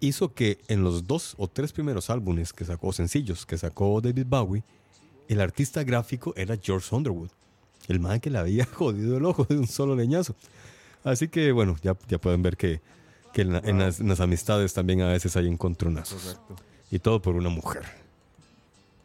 [0.00, 4.26] hizo que en los dos o tres primeros álbumes que sacó, sencillos, que sacó David
[4.26, 4.62] Bowie,
[5.28, 7.28] el artista gráfico era George Underwood,
[7.88, 10.34] el man que le había jodido el ojo de un solo leñazo.
[11.04, 12.80] Así que bueno, ya, ya pueden ver que,
[13.32, 16.22] que en, la- en las, en las amistades también a veces hay encontronazos.
[16.22, 16.56] Correcto.
[16.90, 17.82] Y todo por una mujer,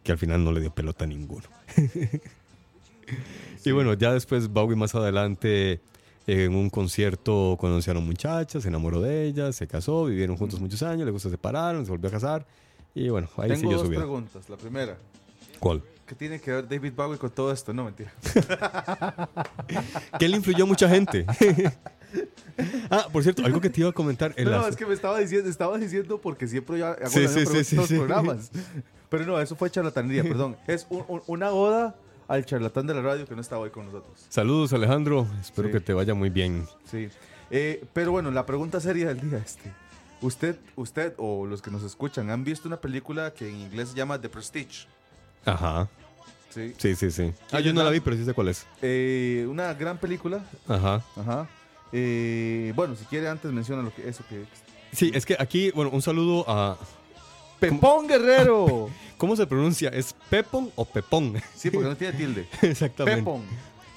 [0.03, 1.43] que al final no le dio pelota a ninguno.
[3.63, 5.79] Y bueno, ya después Bowie más adelante
[6.27, 10.59] en un concierto conoció a una muchacha, se enamoró de ella, se casó, vivieron juntos
[10.59, 12.45] muchos años, luego se separaron, se volvió a casar
[12.93, 13.99] y bueno, ahí Tengo siguió dos su vida.
[14.01, 14.49] preguntas.
[14.49, 14.97] La primera,
[15.59, 15.83] ¿Cuál?
[16.07, 17.73] ¿qué tiene que ver David Bowie con todo esto?
[17.73, 18.11] No, mentira.
[20.19, 21.25] Que él influyó a mucha gente.
[22.89, 24.33] ah, por cierto, algo que te iba a comentar.
[24.37, 27.27] en No, las- es que me estaba diciendo, estaba diciendo porque siempre yo hago Sí,
[27.27, 28.51] sí, sí, los programas.
[29.09, 30.55] Pero no, eso fue charlatanería, perdón.
[30.67, 31.95] Es un- un- una oda
[32.27, 34.25] al charlatán de la radio que no estaba hoy con nosotros.
[34.29, 35.27] Saludos, Alejandro.
[35.41, 35.73] Espero Sí.
[35.73, 36.65] que te vaya muy bien.
[36.89, 37.09] Sí.
[37.51, 39.71] Eh, pero bueno, la pregunta seria del día este.
[40.21, 43.95] ¿Usted, usted o los que nos escuchan han visto una película que en inglés se
[43.95, 44.87] llama The Prestige?
[45.45, 45.87] Ajá.
[46.49, 46.73] Sí.
[46.77, 47.33] Sí, sí, sí.
[47.47, 48.65] Ah, ¿Quién yo no la la- vi, pero sí sé cuál es.
[48.81, 50.43] Eh, una gran película.
[50.67, 51.03] Ajá.
[51.17, 51.47] Ajá.
[51.91, 54.45] Eh, bueno, si quiere antes menciona lo que eso que
[54.91, 56.77] Sí, es que aquí, bueno, un saludo a.
[57.59, 58.89] Pepón Guerrero.
[59.17, 59.89] ¿Cómo se pronuncia?
[59.89, 61.41] ¿Es Pepón o Pepón?
[61.55, 62.47] Sí, porque no tiene tilde.
[62.61, 63.21] Exactamente.
[63.21, 63.41] Pepón.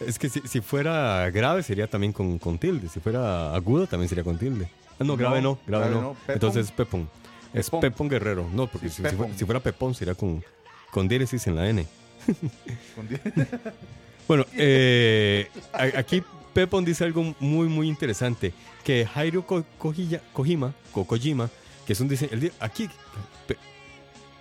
[0.07, 2.89] Es que si, si fuera grave sería también con, con tilde.
[2.89, 4.69] Si fuera agudo también sería con tilde.
[5.01, 6.01] Ah, no, grave no, grave, grave no.
[6.09, 6.15] no.
[6.15, 6.35] Pepón.
[6.35, 7.11] Entonces Pepón.
[7.53, 7.81] Es Pepón.
[7.81, 8.49] Pepón Guerrero.
[8.53, 9.39] No, porque Sí, si, si fuera, Pepón.
[9.39, 10.45] si fuera Pepón sería con,
[10.93, 11.85] con diéresis en la N.
[12.95, 13.09] Con
[14.27, 18.53] Bueno, eh, aquí Pepón dice algo muy, muy interesante.
[18.85, 21.49] Que Jairo Kojima, Ko- Kojima,
[21.89, 22.53] que es un diseñador...
[22.61, 22.91] Aquí,
[23.47, 23.57] Pe-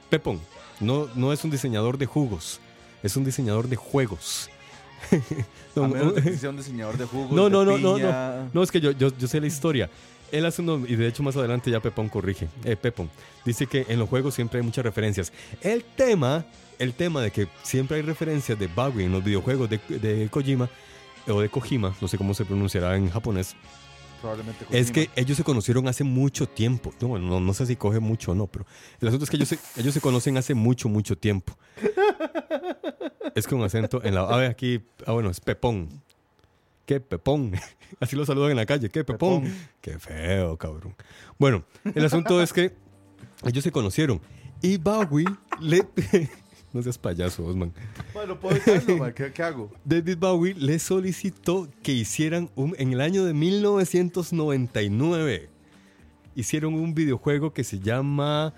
[0.10, 0.42] Pepón,
[0.82, 2.60] no, no es un diseñador de jugos,
[3.02, 4.50] es un diseñador de juegos.
[5.76, 7.32] No, A menos no, que sea un diseñador de jugos.
[7.32, 9.90] No, de no, no, no, no, es que yo, yo, yo sé la historia.
[10.32, 12.48] Él hace uno, y de hecho más adelante ya Pepón corrige.
[12.66, 13.10] Eh, Pepón
[13.46, 15.32] dice que en los juegos siempre hay muchas referencias.
[15.62, 16.46] El tema,
[16.80, 20.68] el tema de que siempre hay referencias de Bowie en los videojuegos de, de Kojima,
[21.28, 23.56] o de Kojima, no sé cómo se pronunciará en japonés,
[24.22, 26.94] Probablemente es que ellos se conocieron hace mucho tiempo.
[27.00, 28.66] No, no sé si coge mucho o no, pero
[29.00, 31.58] el asunto es que ellos se, ellos se conocen hace mucho, mucho tiempo.
[33.36, 34.22] Es con acento en la.
[34.22, 34.82] A ver, aquí.
[35.06, 36.02] Ah, bueno, es Pepón.
[36.86, 37.54] ¿Qué Pepón?
[38.00, 38.90] Así lo saludan en la calle.
[38.90, 39.44] ¿Qué Pepón?
[39.44, 39.58] Pepón.
[39.82, 40.96] Qué feo, cabrón.
[41.38, 41.64] Bueno,
[41.94, 42.74] el asunto es que
[43.44, 44.22] ellos se conocieron.
[44.62, 45.26] Y Bowie
[45.60, 45.86] le.
[46.74, 47.72] no seas payaso, Osman.
[48.14, 49.72] Bueno, puedo evitarlo, ma, ¿Qué, qué hago?
[49.86, 52.76] David Bowie le solicitó que hicieran un.
[52.78, 55.50] En el año de 1999.
[56.36, 58.54] Hicieron un videojuego que se llama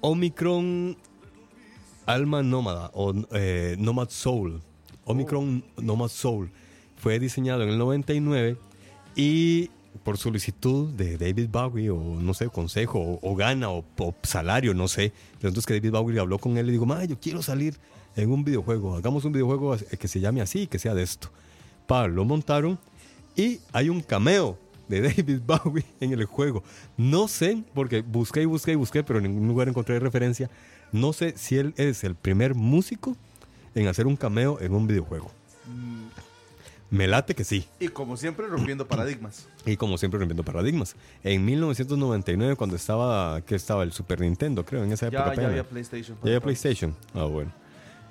[0.00, 0.96] Omicron
[2.06, 4.60] Alma Nómada o eh, Nomad Soul.
[5.04, 6.50] Omicron Nomad Soul.
[6.96, 8.56] Fue diseñado en el 99
[9.16, 14.14] y por solicitud de David Bowie o no sé, consejo o, o gana o, o
[14.22, 15.12] salario, no sé.
[15.34, 17.76] Entonces que David Bowie habló con él y dijo, ma, yo quiero salir
[18.16, 18.96] en un videojuego.
[18.96, 21.30] Hagamos un videojuego que se llame así, que sea de esto.
[21.86, 22.78] Pa, lo montaron
[23.36, 26.62] y hay un cameo de David Bowie en el juego.
[26.96, 30.50] No sé, porque busqué y busqué y busqué, pero en ningún lugar encontré referencia.
[30.92, 33.16] No sé si él es el primer músico
[33.74, 35.30] en hacer un cameo en un videojuego.
[36.90, 37.66] Me late que sí.
[37.80, 39.46] Y como siempre, rompiendo paradigmas.
[39.66, 40.96] Y como siempre, rompiendo paradigmas.
[41.22, 45.34] En 1999, cuando estaba, que estaba el Super Nintendo, creo, en esa época.
[45.34, 46.16] Ya, había PlayStation.
[46.22, 46.96] Ya había PlayStation.
[47.14, 47.52] Ah, bueno.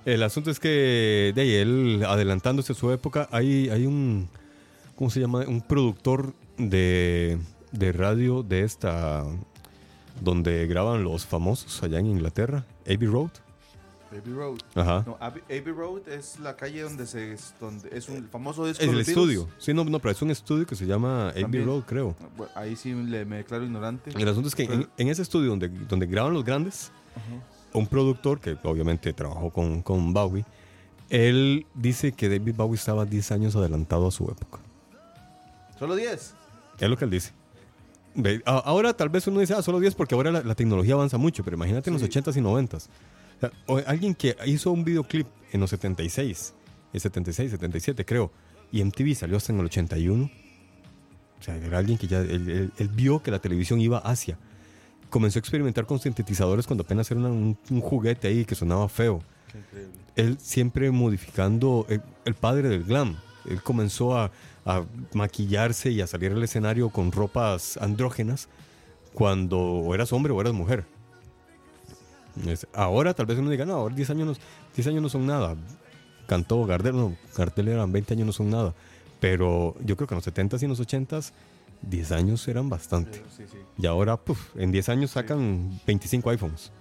[0.06, 4.30] El asunto es que de él adelantándose a su época, hay, hay un,
[4.96, 5.40] ¿cómo se llama?
[5.48, 7.38] Un productor de,
[7.72, 9.26] de radio de esta,
[10.22, 13.32] donde graban los famosos allá en Inglaterra, Abbey Road.
[14.12, 14.58] Baby Road.
[14.76, 15.04] Ajá.
[15.06, 18.84] No, Abbey, Abbey Road es la calle donde se es, donde es un famoso disco
[18.84, 19.48] Es el estudio.
[19.58, 21.66] Sí, no, no, pero es un estudio que se llama Abbey También.
[21.66, 22.16] Road, creo.
[22.36, 24.12] Bueno, ahí sí le, me declaro ignorante.
[24.16, 26.92] El asunto es que en, en ese estudio donde, donde graban los grandes,
[27.74, 30.46] un productor que obviamente trabajó con, con Bowie,
[31.10, 34.60] él dice que David Bowie estaba 10 años adelantado a su época.
[35.78, 36.34] Solo 10.
[36.80, 37.34] Es lo que él dice.
[38.46, 41.44] Ahora tal vez uno dice, ah, solo 10 porque ahora la, la tecnología avanza mucho,
[41.44, 42.88] pero imagínate en los 80s y 90s.
[43.68, 46.54] O alguien que hizo un videoclip en los 76,
[46.94, 48.32] el 76, 77 creo,
[48.72, 50.30] y MTV salió hasta en el 81.
[51.40, 54.38] O sea, era alguien que ya, él, él- él vio que la televisión iba hacia.
[55.10, 58.90] Comenzó a experimentar con sintetizadores cuando apenas era una- un, un juguete ahí que sonaba
[58.90, 59.22] feo
[59.52, 59.94] Qué increíble.
[60.16, 63.16] él siempre modificando el, el padre del glam.
[63.48, 64.32] Él comenzó a,
[64.66, 64.84] a
[65.14, 68.50] maquillarse y a salir al escenario con ropas andrógenas
[69.14, 70.86] cuando o eras hombre o eras mujer.
[72.74, 74.34] Ahora tal vez uno diga, no, ahora 10 años, no,
[74.76, 75.56] 10 años no son nada.
[76.28, 78.74] Cantó Gardel, no, Gardel eran 20 años no son nada.
[79.20, 81.32] Pero yo creo que en los 70s y en los 80s,
[81.82, 83.24] 10 años eran bastante.
[83.36, 83.58] Sí, sí.
[83.78, 86.72] Y ahora, puf, en 10 años sacan 25 iPhones.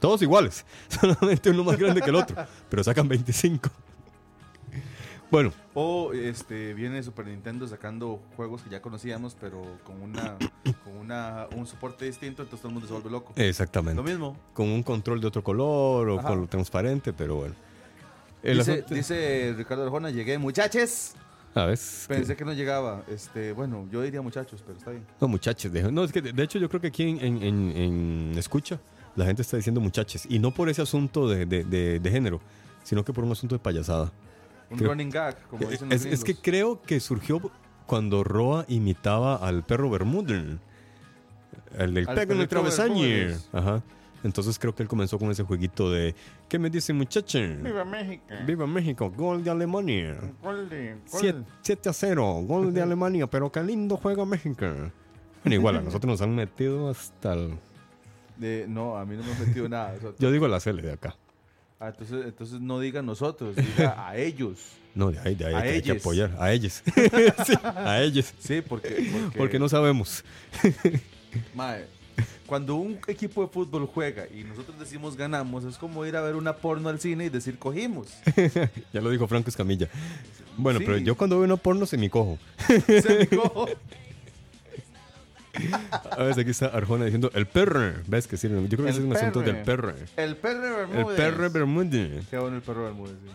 [0.00, 2.36] Todos iguales, solamente uno más grande que el otro,
[2.68, 3.70] pero sacan 25.
[5.30, 10.36] Bueno, O este viene Super Nintendo sacando juegos que ya conocíamos, pero con una
[10.84, 13.32] con una un soporte distinto, entonces todo el mundo se vuelve loco.
[13.36, 13.96] exactamente.
[13.96, 14.36] Lo mismo.
[14.54, 16.28] Con un control de otro color o Ajá.
[16.28, 17.54] con transparente, pero bueno.
[18.42, 21.14] El Dice, asunto- dice Ricardo Arjona, llegué, muchachos.
[21.56, 23.02] a ver, que- Pensé que no llegaba.
[23.08, 25.04] Este, bueno, yo diría muchachos, pero está bien.
[25.20, 25.72] no, muchachos.
[25.72, 28.78] de- no, es que de, hecho yo creo que aquí en, en- en- en Escucha
[29.16, 30.24] la gente está diciendo muchachos.
[30.28, 32.40] Y no por ese asunto de- de género,
[32.84, 34.12] sino que por un asunto de payasada.
[34.70, 37.40] Un Creo- running gag, como dicen los Es, es que creo que surgió
[37.86, 40.58] cuando Roa imitaba al perro Bermúdez.
[41.78, 43.04] El del pego en el travesaño.
[43.52, 43.82] Ajá.
[44.24, 46.14] Entonces creo que él comenzó con ese jueguito de
[46.48, 47.38] ¿Qué me dice muchacho?
[47.62, 48.24] Viva México.
[48.44, 50.16] Viva México, gol de Alemania.
[50.42, 51.44] Gol de- gol.
[51.62, 54.66] 7, a 0, gol de Alemania, pero qué lindo juega México.
[55.44, 57.56] Bueno, igual a nosotros nos han metido hasta el...
[58.36, 59.94] De- no, a mí no me he metido nada.
[60.18, 61.14] Yo digo la Cele de acá.
[61.78, 64.58] Ah, entonces, entonces no digan nosotros, diga a ellos.
[64.96, 65.96] No, de ahí, de ahí, A hay que ellos.
[66.02, 66.34] apoyar.
[66.40, 66.82] A ellos.
[67.46, 68.32] Sí, a ellos.
[68.38, 70.24] Sí, porque, porque, Porque no sabemos.
[71.54, 71.84] Mae,
[72.46, 76.34] cuando un equipo de fútbol juega y nosotros decimos ganamos, es como ir a ver
[76.34, 78.08] una porno al cine y decir cogimos.
[78.90, 79.88] Ya lo dijo Franco Escamilla.
[80.56, 80.86] Bueno, Sí.
[80.86, 82.38] pero yo cuando veo una porno se me cojo.
[82.86, 83.68] Se cojo.
[86.10, 87.94] A ver, aquí está Arjona diciendo el perro.
[88.06, 88.48] ¿Ves que sí?
[88.48, 89.94] Yo creo que ese es El un asunto del perro.
[90.16, 91.16] El perro El Bermúdez.
[91.16, 92.26] perro Bermúdez.
[92.30, 93.16] Qué bueno el perro Bermúdez.
[93.24, 93.32] sí.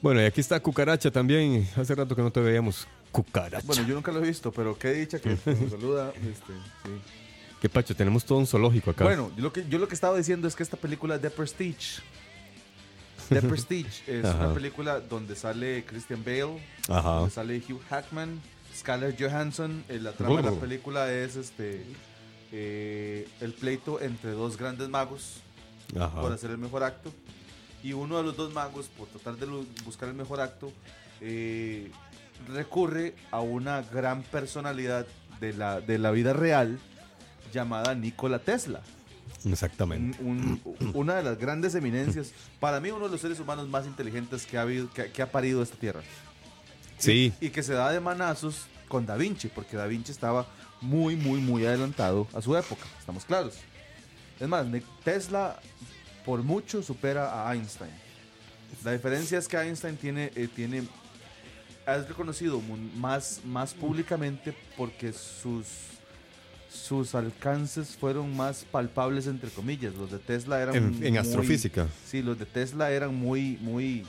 [0.00, 1.68] Bueno, y aquí está Cucaracha también.
[1.76, 2.86] Hace rato que no te veíamos.
[3.10, 3.66] Cucaracha.
[3.66, 6.12] Bueno, yo nunca lo he visto, pero qué dicha que nos saluda.
[6.14, 6.52] Este,
[6.84, 6.90] sí.
[7.60, 9.02] Qué pacho, tenemos todo un zoológico acá.
[9.04, 12.00] Bueno, yo lo, que, yo lo que estaba diciendo es que esta película The Prestige.
[13.28, 14.44] The Prestige es Ajá.
[14.46, 17.10] una película donde sale Christian Bale, Ajá.
[17.10, 18.40] donde sale Hugh Hackman,
[18.78, 19.84] Scarlett Johansson.
[19.88, 21.84] Eh, la trama de la película es este
[22.52, 25.40] eh, el pleito entre dos grandes magos
[26.22, 27.12] por hacer el mejor acto.
[27.82, 29.46] Y uno de los dos magos, por tratar de
[29.84, 30.72] buscar el mejor acto,
[31.20, 31.90] eh,
[32.48, 35.06] recurre a una gran personalidad
[35.40, 36.78] de la, de la vida real
[37.52, 38.80] llamada Nikola Tesla.
[39.44, 40.18] Exactamente.
[40.22, 43.86] Un- un- una de las grandes eminencias, para mí uno de los seres humanos más
[43.86, 46.00] inteligentes que ha, habido, que, que ha parido esta tierra.
[46.98, 50.46] Sí, Y que se da de manazos con Da Vinci, porque Da Vinci estaba
[50.80, 53.54] muy, muy, muy adelantado a su época, estamos claros.
[54.40, 54.66] Es más,
[55.04, 55.58] Tesla
[56.24, 57.90] por mucho supera a Einstein.
[58.84, 60.82] La diferencia es que Einstein tiene, eh, tiene
[61.86, 62.60] es reconocido
[62.96, 65.66] más, más públicamente porque sus,
[66.70, 69.94] sus alcances fueron más palpables, entre comillas.
[69.94, 71.86] Los de Tesla eran en, en muy- astrofísica.
[72.06, 74.06] Sí, los de Tesla eran muy, muy,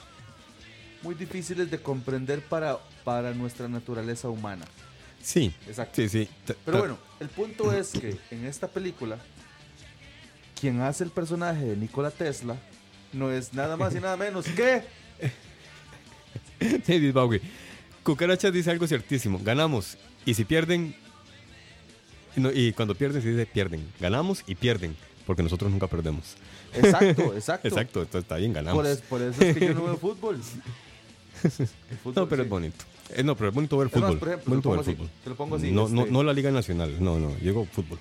[1.03, 4.65] muy difíciles de comprender para, para nuestra naturaleza humana.
[5.21, 5.95] Sí, Exacto.
[5.95, 6.29] sí, sí.
[6.45, 9.17] Ta- Pero bueno, el punto es que en esta película,
[10.59, 12.55] quien hace el personaje de Nikola Tesla
[13.13, 14.83] no es nada más y nada menos que
[16.87, 17.41] David Bowie.
[18.03, 19.39] Cucarachas dice algo ciertísimo.
[19.43, 19.97] Ganamos.
[20.25, 20.95] Y si pierden.
[22.35, 23.85] no, y cuando pierden, se dice pierden.
[23.99, 24.95] Ganamos y pierden.
[25.25, 26.35] Porque nosotros nunca perdemos.
[26.73, 27.67] Exacto, exacto.
[27.67, 28.81] Exacto, está bien, ganamos.
[28.81, 30.41] Por, es- por eso es que yo no veo fútbol.
[32.03, 32.45] Fútbol, no, pero sí.
[32.45, 32.85] es bonito.
[33.15, 34.19] Eh, no, pero es bonito ver Es más, fútbol.
[34.19, 35.09] por ejemplo, bonito ver así, fútbol.
[35.23, 36.95] te lo pongo así, No, no, este- no la Liga Nacional.
[37.03, 37.35] No, no.
[37.39, 37.99] Llegó fútbol.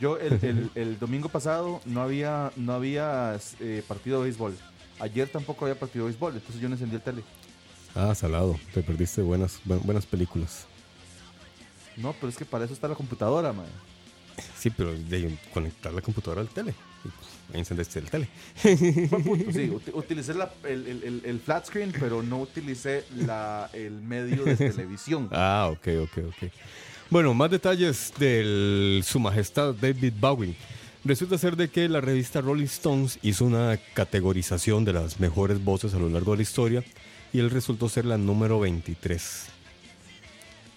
[0.00, 4.56] Yo el, el- el domingo pasado no había, no había eh, partido de béisbol.
[5.00, 7.22] Ayer tampoco había partido de béisbol, entonces yo no encendí el tele.
[7.94, 8.58] Ah, salado.
[8.72, 10.66] Te perdiste buenas, bu- buenas películas.
[11.96, 13.66] No, pero es que para eso está la computadora, man.
[14.58, 16.74] Sí, pero de conectar la computadora al tele.
[17.04, 18.28] Y, pues, ahí encendiste el tele.
[18.62, 23.68] Buen punto, sí, uti- utilicé la- el, el- el- flat screen, pero no utilicé la,
[23.72, 25.28] el medio de televisión.
[25.32, 26.50] Ah, ok, ok, ok.
[27.10, 30.54] Bueno, más detalles de Su Majestad David Bowie.
[31.04, 35.92] Resulta ser de que la revista Rolling Stones hizo una categorización de las mejores voces
[35.92, 36.82] a lo largo de la historia
[37.30, 39.46] y él resultó ser la número 23.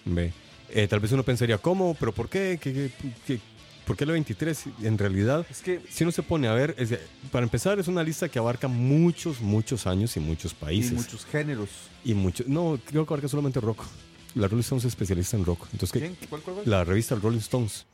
[0.05, 0.33] Ve.
[0.69, 1.95] Eh, tal vez uno pensaría, ¿cómo?
[1.97, 2.59] ¿Pero por qué?
[2.61, 2.91] ¿Qué, qué-
[3.25, 3.39] qué-
[3.87, 4.65] por qué la 23?
[4.83, 6.99] En realidad, Es que si uno se pone a ver, es de-
[7.31, 10.93] para empezar es una lista que abarca muchos, muchos años y muchos y países.
[10.93, 11.69] muchos géneros.
[12.03, 13.83] Y mucho, no, creo que abarca solamente rock.
[14.35, 15.67] La Rolling Stones es especialista en rock.
[15.71, 16.15] Entonces, ¿Quién?
[16.29, 16.69] ¿Cuál, cuál, cuál?
[16.69, 17.87] la revista Rolling Stones.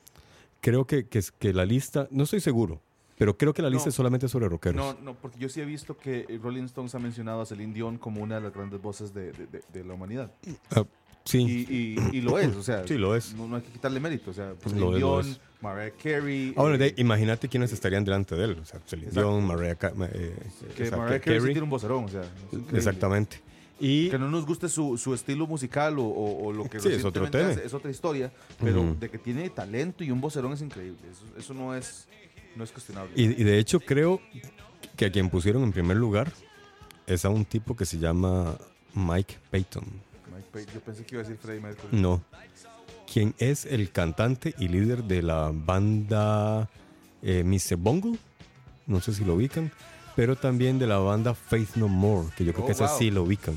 [0.59, 2.81] Creo que, que, la lista, no estoy seguro,
[3.17, 3.89] pero creo que la lista No.
[3.89, 4.95] es solamente sobre rockeros.
[4.95, 7.97] No, no, porque yo sí he visto que Rolling Stones ha mencionado a Celine Dion
[7.97, 10.31] como una de las grandes voces de, de- de- de la humanidad.
[10.71, 10.83] Ah,
[11.25, 13.33] sí, Y, y- y lo es, o sea, Sí, lo es.
[13.35, 14.31] No, no hay que quitarle mérito.
[14.31, 15.39] O sea, Celine Lo es, lo es.
[15.61, 16.53] Mariah Carey.
[16.57, 18.57] Ahora, eh, de- imagínate quiénes estarían delante de él.
[18.61, 19.11] O sea, Celine.
[19.11, 19.77] Dion, Mariah eh,
[20.75, 21.53] que exacto, Mariah Carey sí Carey.
[21.53, 22.23] tiene un vocerón, o sea.
[22.73, 23.39] Exactamente.
[23.79, 26.89] Y Que no nos guste su, su estilo musical o, o- o lo que Sí,
[26.89, 27.49] es otro recientemente tema.
[27.51, 30.99] hace, es otra historia, pero de que tiene talento y un vocerón es increíble.
[31.11, 32.07] Eso, eso no es
[32.55, 33.11] no es cuestionable.
[33.15, 34.21] Y, y de hecho creo
[34.95, 36.31] que a quien pusieron en primer lugar
[37.07, 38.55] es a un tipo que se llama
[38.93, 39.85] Mike Payton.
[40.53, 41.97] Yo pensé que iba a decir Freddie Mercury.
[41.99, 42.23] No.
[43.11, 46.69] Quien es el cantante y líder de la banda
[47.21, 47.75] eh, Mr.
[47.77, 48.17] Bungle.
[48.87, 49.71] No sé si lo ubican.
[50.15, 52.97] Pero también de la banda Faith No More, que yo creo Oh, que esa wow.
[52.99, 53.55] sí lo ubican.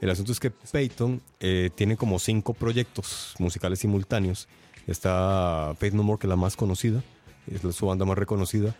[0.00, 4.46] El asunto es que Payton eh, tiene como cinco proyectos musicales simultáneos.
[4.86, 7.02] Está Faith No More, que es la más conocida,
[7.50, 8.74] es su banda más reconocida.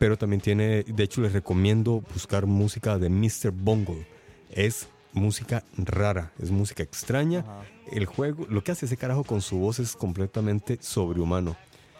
[0.00, 3.50] Pero también tiene, de hecho les recomiendo buscar música de Mr.
[3.52, 4.06] Bungle.
[4.50, 7.40] Es música rara, es música extraña.
[7.40, 7.62] Ajá.
[7.92, 11.56] El juego, lo que hace ese carajo con su voz es completamente sobrehumano.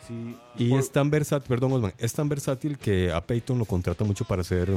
[0.06, 3.64] Sí, Y por- es tan versátil, perdón Osman, es tan versátil que a Peyton lo
[3.64, 4.70] contrata mucho para hacer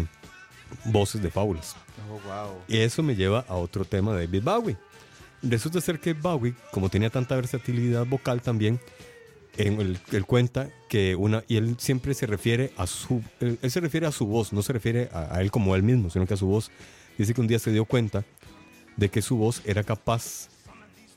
[0.86, 1.76] voces de fábulas.
[2.10, 2.58] Oh, wow.
[2.68, 4.78] Y eso me lleva a otro tema de David Bowie.
[5.42, 8.80] Resulta ser que Bowie, como tenía tanta versatilidad vocal también,
[9.58, 13.72] en el- él cuenta que una, y él siempre se refiere a su, él, él
[13.72, 16.26] se refiere a su voz, no se refiere a, a él como él mismo, sino
[16.26, 16.72] que a su voz.
[17.18, 18.24] Dice que un día se dio cuenta
[18.98, 20.50] de que su voz era capaz,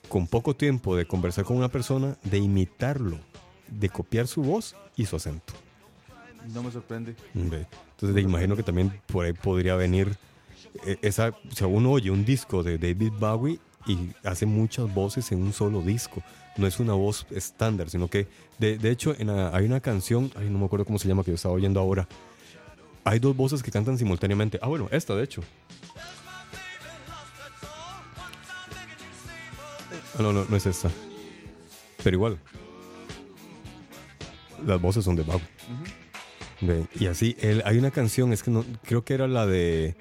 [0.09, 3.19] con poco tiempo de conversar con una persona, de imitarlo,
[3.69, 5.55] de copiar su voz y su acento.
[6.53, 7.15] No me sorprende.
[7.93, 10.15] Entonces, imagino que también por ahí podría venir
[10.87, 11.31] eh, esa.
[11.31, 15.53] O sea, uno oye un disco de David Bowie y hace muchas voces en un
[15.55, 16.23] solo disco.
[16.59, 18.29] No es una voz estándar, sino que,
[18.59, 21.25] de, de hecho, en la- hay una canción, ay, no me acuerdo cómo se llama,
[21.25, 22.07] que yo estaba oyendo ahora.
[23.05, 24.59] Hay dos voces que cantan simultáneamente.
[24.63, 25.43] Ah, bueno, esta, de hecho.
[30.19, 30.91] Ah, no, no, no es esta.
[32.03, 32.39] Pero igual.
[34.67, 35.43] Las voces son de Bowie.
[36.61, 39.97] Ve, Y así, él, hay una canción, es que no, creo que era la de...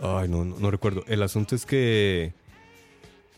[0.00, 1.04] Ay, no, no, no recuerdo.
[1.06, 2.32] El asunto es que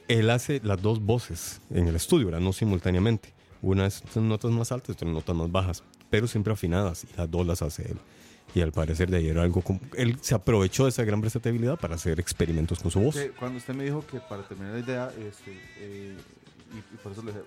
[0.08, 2.40] él hace las dos voces en el estudio, ¿verdad?
[2.40, 3.34] No simultáneamente.
[3.60, 7.46] Una es notas más altas, otra notas más bajas, pero siempre afinadas, y las dos
[7.46, 7.98] las hace él.
[8.56, 9.80] Y al parecer de ahí era algo como...
[9.98, 13.18] Él se aprovechó de esa gran versatilidad para hacer experimentos con su voz.
[13.38, 16.16] Cuando usted me dijo que para terminar la idea, este, eh,
[16.72, 17.44] y, y por eso le dije,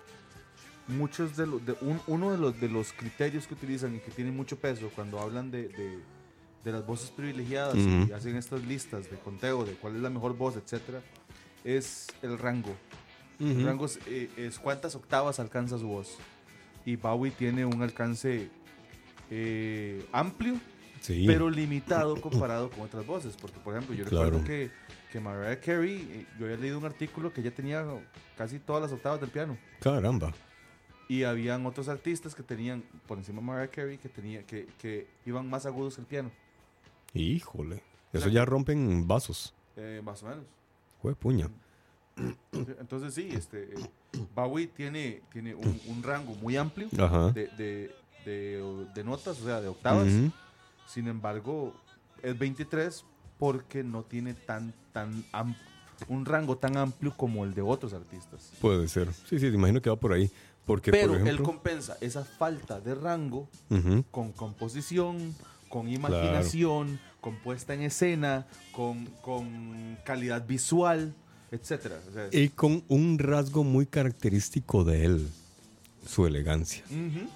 [0.88, 4.12] muchos de los, de un- uno de los, de los criterios que utilizan y que
[4.12, 5.98] tienen mucho peso cuando hablan de, de-
[6.64, 8.14] de las voces privilegiadas y Ujú.
[8.14, 11.02] hacen estas listas de conteo de cuál es la mejor voz, etcétera,
[11.64, 12.76] es el rango.
[13.40, 16.18] El rango es, eh, es cuántas octavas alcanza su voz.
[16.86, 18.50] Y Bowie tiene un alcance
[19.32, 20.54] eh, amplio,
[21.02, 21.26] Sí.
[21.28, 23.36] pero limitado comparado con otras voces.
[23.40, 24.26] Porque, por ejemplo, yo Claro.
[24.26, 24.72] recuerdo que,
[25.12, 27.86] que Mariah Carey, eh, yo había leído un artículo que ella tenía
[28.38, 29.58] casi todas las octavas del piano.
[29.80, 30.34] Caramba.
[31.08, 35.08] Y habían otros artistas que tenían, por encima de Mariah Carey, que, tenía, que, que
[35.26, 36.32] iban más agudos que el piano.
[37.14, 37.82] Híjole.
[38.14, 39.54] Eso ya rompen vasos.
[39.76, 40.46] eh, más o menos.
[41.02, 41.48] Jue puña.
[42.52, 43.90] Entonces sí, este, eh,
[44.36, 46.90] Bowie tiene, tiene un, un rango muy amplio
[47.34, 47.96] de, de,
[48.26, 50.08] de- de notas, o sea, de octavas.
[50.08, 50.32] Ujú.
[50.92, 51.74] Sin embargo,
[52.24, 53.06] es 23
[53.38, 55.24] porque no tiene tan, tan
[56.08, 58.52] un rango tan amplio como el de otros artistas.
[58.62, 59.14] Puede ser.
[59.14, 60.30] Sí, sí, te imagino que va por ahí.
[60.66, 61.46] Porque, Pero por él ejemplo.
[61.46, 63.48] compensa esa falta de rango
[64.12, 65.34] con composición,
[65.68, 71.14] con imaginación, con puesta en escena, con, con calidad visual,
[71.52, 72.00] etcétera.
[72.10, 75.28] O sea, es- Y con un rasgo muy característico de él,
[76.06, 76.84] su elegancia.
[76.90, 77.28] Ujú.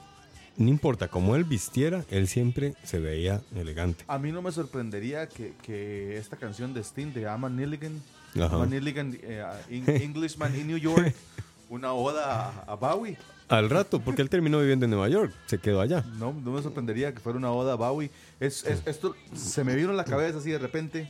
[0.56, 4.04] No importa cómo él vistiera, él siempre se veía elegante.
[4.08, 7.99] A mí no me sorprendería que, que esta canción de Sting de Ama Nilligan.
[8.36, 11.14] Ama Nilligan, eh, in- Englishman in New York,
[11.70, 13.18] una oda a, a Bowie.
[13.49, 16.01] Al rato, porque él terminó viviendo en Nueva York, se quedó allá.
[16.18, 18.10] No, no me sorprendería que fuera una oda a Bowie.
[18.39, 21.10] Es, es- esto se me vino en la cabeza así de repente,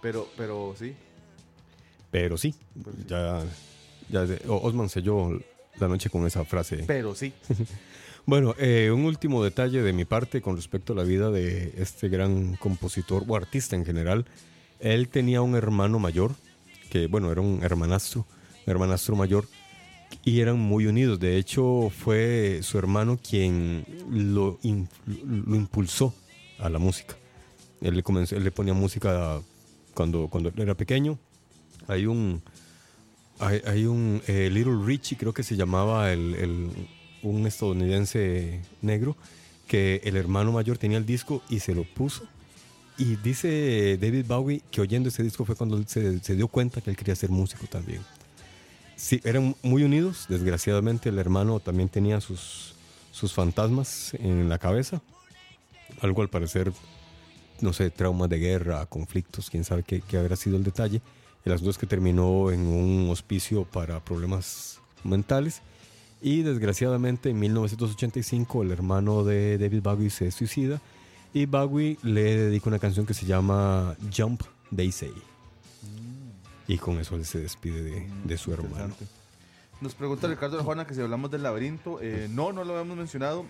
[0.00, 0.94] pero, pero sí.
[2.10, 2.54] Pero sí,
[3.06, 3.42] ya,
[4.08, 5.38] ya Osman selló
[5.78, 6.84] la noche con esa frase.
[6.86, 7.32] Pero sí.
[8.28, 12.10] Bueno, eh, un último detalle de mi parte con respecto a la vida de este
[12.10, 14.26] gran compositor o artista en general.
[14.80, 16.32] Él tenía un hermano mayor,
[16.90, 18.26] que bueno, era un hermanastro,
[18.66, 19.48] hermanastro mayor,
[20.26, 21.18] y eran muy unidos.
[21.18, 26.14] De hecho, fue su hermano quien lo, lo impulsó
[26.58, 27.16] a la música.
[27.80, 29.40] Él le, comenzó, él le ponía música
[29.94, 31.18] cuando, cuando él era pequeño.
[31.86, 32.42] Hay un,
[33.40, 36.70] hay un eh, Little Richie, creo que se llamaba el, el-
[37.22, 39.16] un estadounidense negro,
[39.66, 42.24] que el hermano mayor tenía el disco y se lo puso.
[42.96, 46.96] Y dice David Bowie que oyendo ese disco fue cuando se dio cuenta que él
[46.96, 48.02] quería ser músico también.
[48.98, 50.26] Sí, eran muy unidos.
[50.28, 52.74] Desgraciadamente el hermano también tenía sus,
[53.12, 55.00] sus fantasmas en la cabeza.
[56.00, 56.72] Algo al parecer,
[57.60, 61.00] no sé, traumas de guerra, conflictos, quién sabe qué, qué habrá sido el detalle.
[61.44, 65.62] El asunto es que terminó en un hospicio para problemas mentales.
[66.20, 70.80] Y desgraciadamente en 1985 el hermano de David Bowie se suicida
[71.32, 74.42] y Bowie le dedica una canción que se llama Jump
[74.74, 75.12] They Say.
[76.66, 78.94] Y con eso él se despide de, de su hermano.
[79.80, 82.00] Nos pregunta Ricardo Arjona que si hablamos del laberinto.
[82.02, 83.46] Eh, no, no lo habíamos mencionado.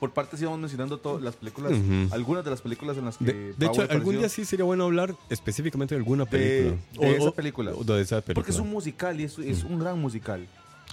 [0.00, 2.14] Por partes íbamos mencionando todas las películas, Ujú.
[2.14, 4.18] algunas de las películas en las que De, de hecho, algún apareció.
[4.20, 7.08] día sí sería bueno hablar específicamente de alguna De- película.
[7.10, 7.72] de esa película.
[7.72, 8.34] o de esa película.
[8.34, 10.46] Porque es un musical y es, es un gran musical.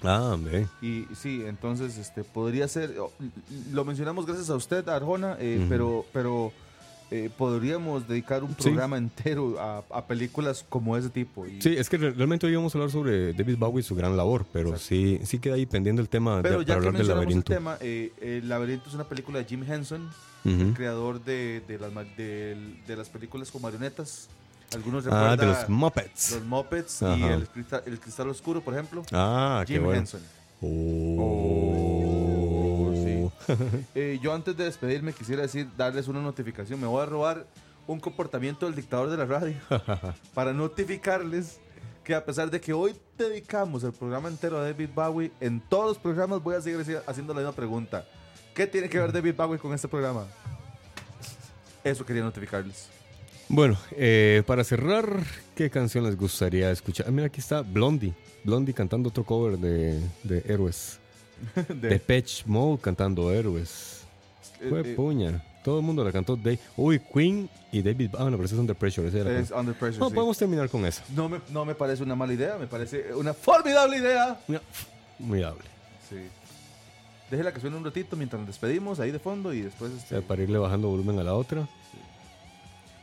[0.03, 0.67] Ah, ve.
[0.81, 2.95] Y sí, entonces este podría ser,
[3.71, 6.51] lo mencionamos gracias a usted, Arjona, eh, pero, pero
[7.11, 8.63] eh, podríamos dedicar un Sí.
[8.63, 11.45] programa entero a, a películas como ese tipo.
[11.45, 13.95] Y- Sí, es que re- realmente hoy íbamos a hablar sobre David Bowie y su
[13.95, 14.85] gran labor, pero Exacto.
[14.87, 17.21] sí, sí queda ahí pendiente el tema de, pero para ya que hablar del mencionamos
[17.23, 17.53] el laberinto.
[17.53, 20.09] tema, eh, El laberinto es una película de Jim Henson,
[20.45, 24.27] el creador de, de las, de las películas con marionetas.
[24.73, 26.31] Algunos Ah, recuerdan de los Muppets.
[26.31, 29.03] los Muppets y el cristal, el cristal oscuro, por ejemplo.
[29.11, 29.99] Ah, qué Jim bueno.
[29.99, 30.21] Henson.
[31.61, 32.91] Oh.
[32.95, 33.29] sí.
[33.95, 36.79] Eh, yo antes de despedirme quisiera decir, darles una notificación.
[36.79, 37.45] Me voy a robar
[37.87, 39.55] un comportamiento del dictador de la radio
[40.33, 41.59] para notificarles
[42.03, 45.87] que a pesar de que hoy dedicamos el programa entero a David Bowie, en todos
[45.89, 48.05] los programas voy a seguir haci- haciendo la misma pregunta.
[48.55, 50.25] ¿Qué tiene que ver David Bowie con este programa?
[51.83, 52.87] Eso quería notificarles.
[53.53, 55.05] Bueno, eh, para cerrar,
[55.55, 57.07] ¿qué canción les gustaría escuchar?
[57.09, 58.13] Ah, mira, aquí está Blondie.
[58.45, 60.99] Blondie cantando otro cover de, de Héroes.
[61.67, 64.03] De- De Patch Mode cantando Héroes.
[64.61, 65.43] eh, Fue eh, puña.
[65.65, 66.39] Todo el mundo la cantó.
[66.77, 68.11] Uy, Queen y David.
[68.17, 69.07] Ah, no, pero es Under Pressure.
[69.19, 69.99] era es Under Pressure.
[69.99, 70.15] No, sí.
[70.15, 71.03] podemos terminar con eso.
[71.13, 74.39] No me, no me parece una mala idea, me parece una formidable idea.
[75.19, 75.65] Muy hable.
[76.09, 76.15] Sí.
[77.29, 79.91] Déjela que suene un ratito mientras nos despedimos ahí de fondo y después.
[79.91, 81.67] O este, sea, para irle bajando volumen a la otra.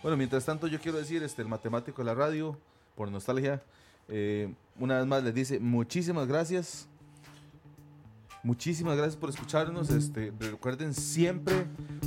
[0.08, 2.56] Bueno, mientras tanto, yo quiero decir, este, el matemático de la radio,
[2.94, 3.62] por nostalgia,
[4.08, 4.50] eh,
[4.80, 6.88] una vez más les dice muchísimas gracias.
[8.42, 9.90] Muchísimas gracias por escucharnos.
[9.90, 11.66] Este, recuerden siempre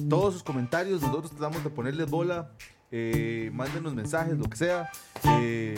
[0.10, 1.04] todos sus comentarios.
[1.04, 2.50] Nosotros tratamos de ponerles bola.
[2.90, 4.90] Eh, mándenos mensajes, lo que sea.
[5.40, 5.78] Eh,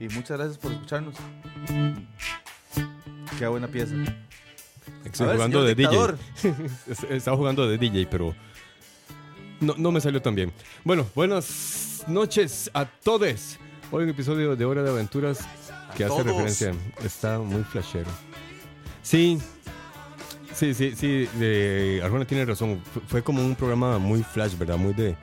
[0.00, 1.14] y muchas gracias por escucharnos.
[3.38, 3.94] Qué buena pieza.
[3.94, 5.96] Ver, jugando de DJ.
[7.36, 8.34] Jugando de DJ, pero
[9.60, 10.52] no, no me salió tan bien.
[10.84, 13.58] Bueno, buenas noches a todos.
[13.90, 15.40] Hoy un episodio de Hora de Aventuras
[15.96, 16.26] que hace todos.
[16.26, 16.72] referencia.
[17.04, 18.10] Está muy flashero.
[19.02, 19.38] Sí,
[20.54, 21.28] sí, sí, sí.
[21.38, 22.80] De, Arjona tiene razón.
[22.92, 24.76] Fue, fue como un programa muy flash, ¿verdad?
[24.78, 25.16] Muy de,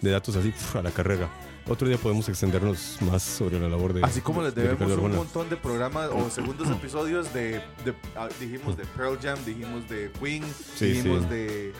[0.00, 1.28] de datos así a la carrera.
[1.68, 4.02] Otro día podemos extendernos más sobre la labor de.
[4.02, 7.52] Así como les de debemos un montón de programas o segundos episodios de,
[7.84, 10.42] de- ah, dijimos de Pearl Jam, dijimos de Queen,
[10.74, 11.28] Sí, dijimos sí.
[11.28, 11.72] de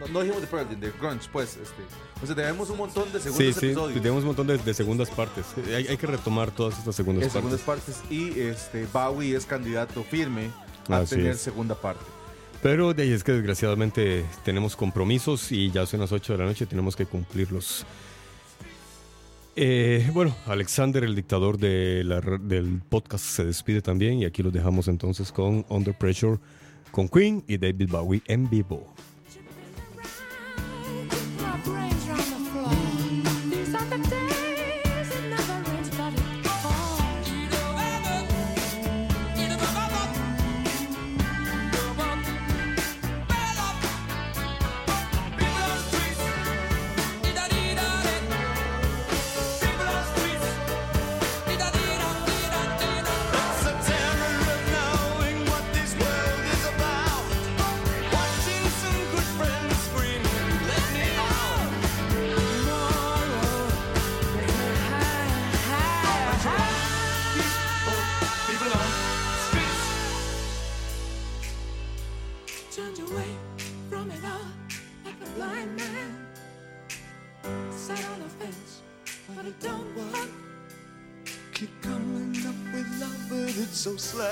[0.00, 1.82] no, no dijimos de Pearl Jam, de grunge, pues, este,
[2.22, 4.00] o sea, debemos un montón de Sí, segundos sí, episodios.
[4.02, 5.46] tenemos un montón de, de segundas partes.
[5.74, 7.60] Hay, hay que retomar todas estas segundas en partes.
[7.60, 10.50] segundas partes y este Bowie es candidato firme
[10.88, 11.40] a Así tener es.
[11.40, 12.04] segunda parte.
[12.62, 16.44] Pero de ahí es que desgraciadamente tenemos compromisos y ya son las 8 de la
[16.46, 17.86] noche, tenemos que cumplirlos.
[19.60, 24.42] Eh, bueno, Alexander, el dictador de la r- del podcast, se despide también y aquí
[24.42, 26.38] los dejamos entonces con Under Pressure,
[26.92, 28.94] con Queen y David Bowie en vivo.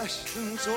[0.06, 0.72] 还中。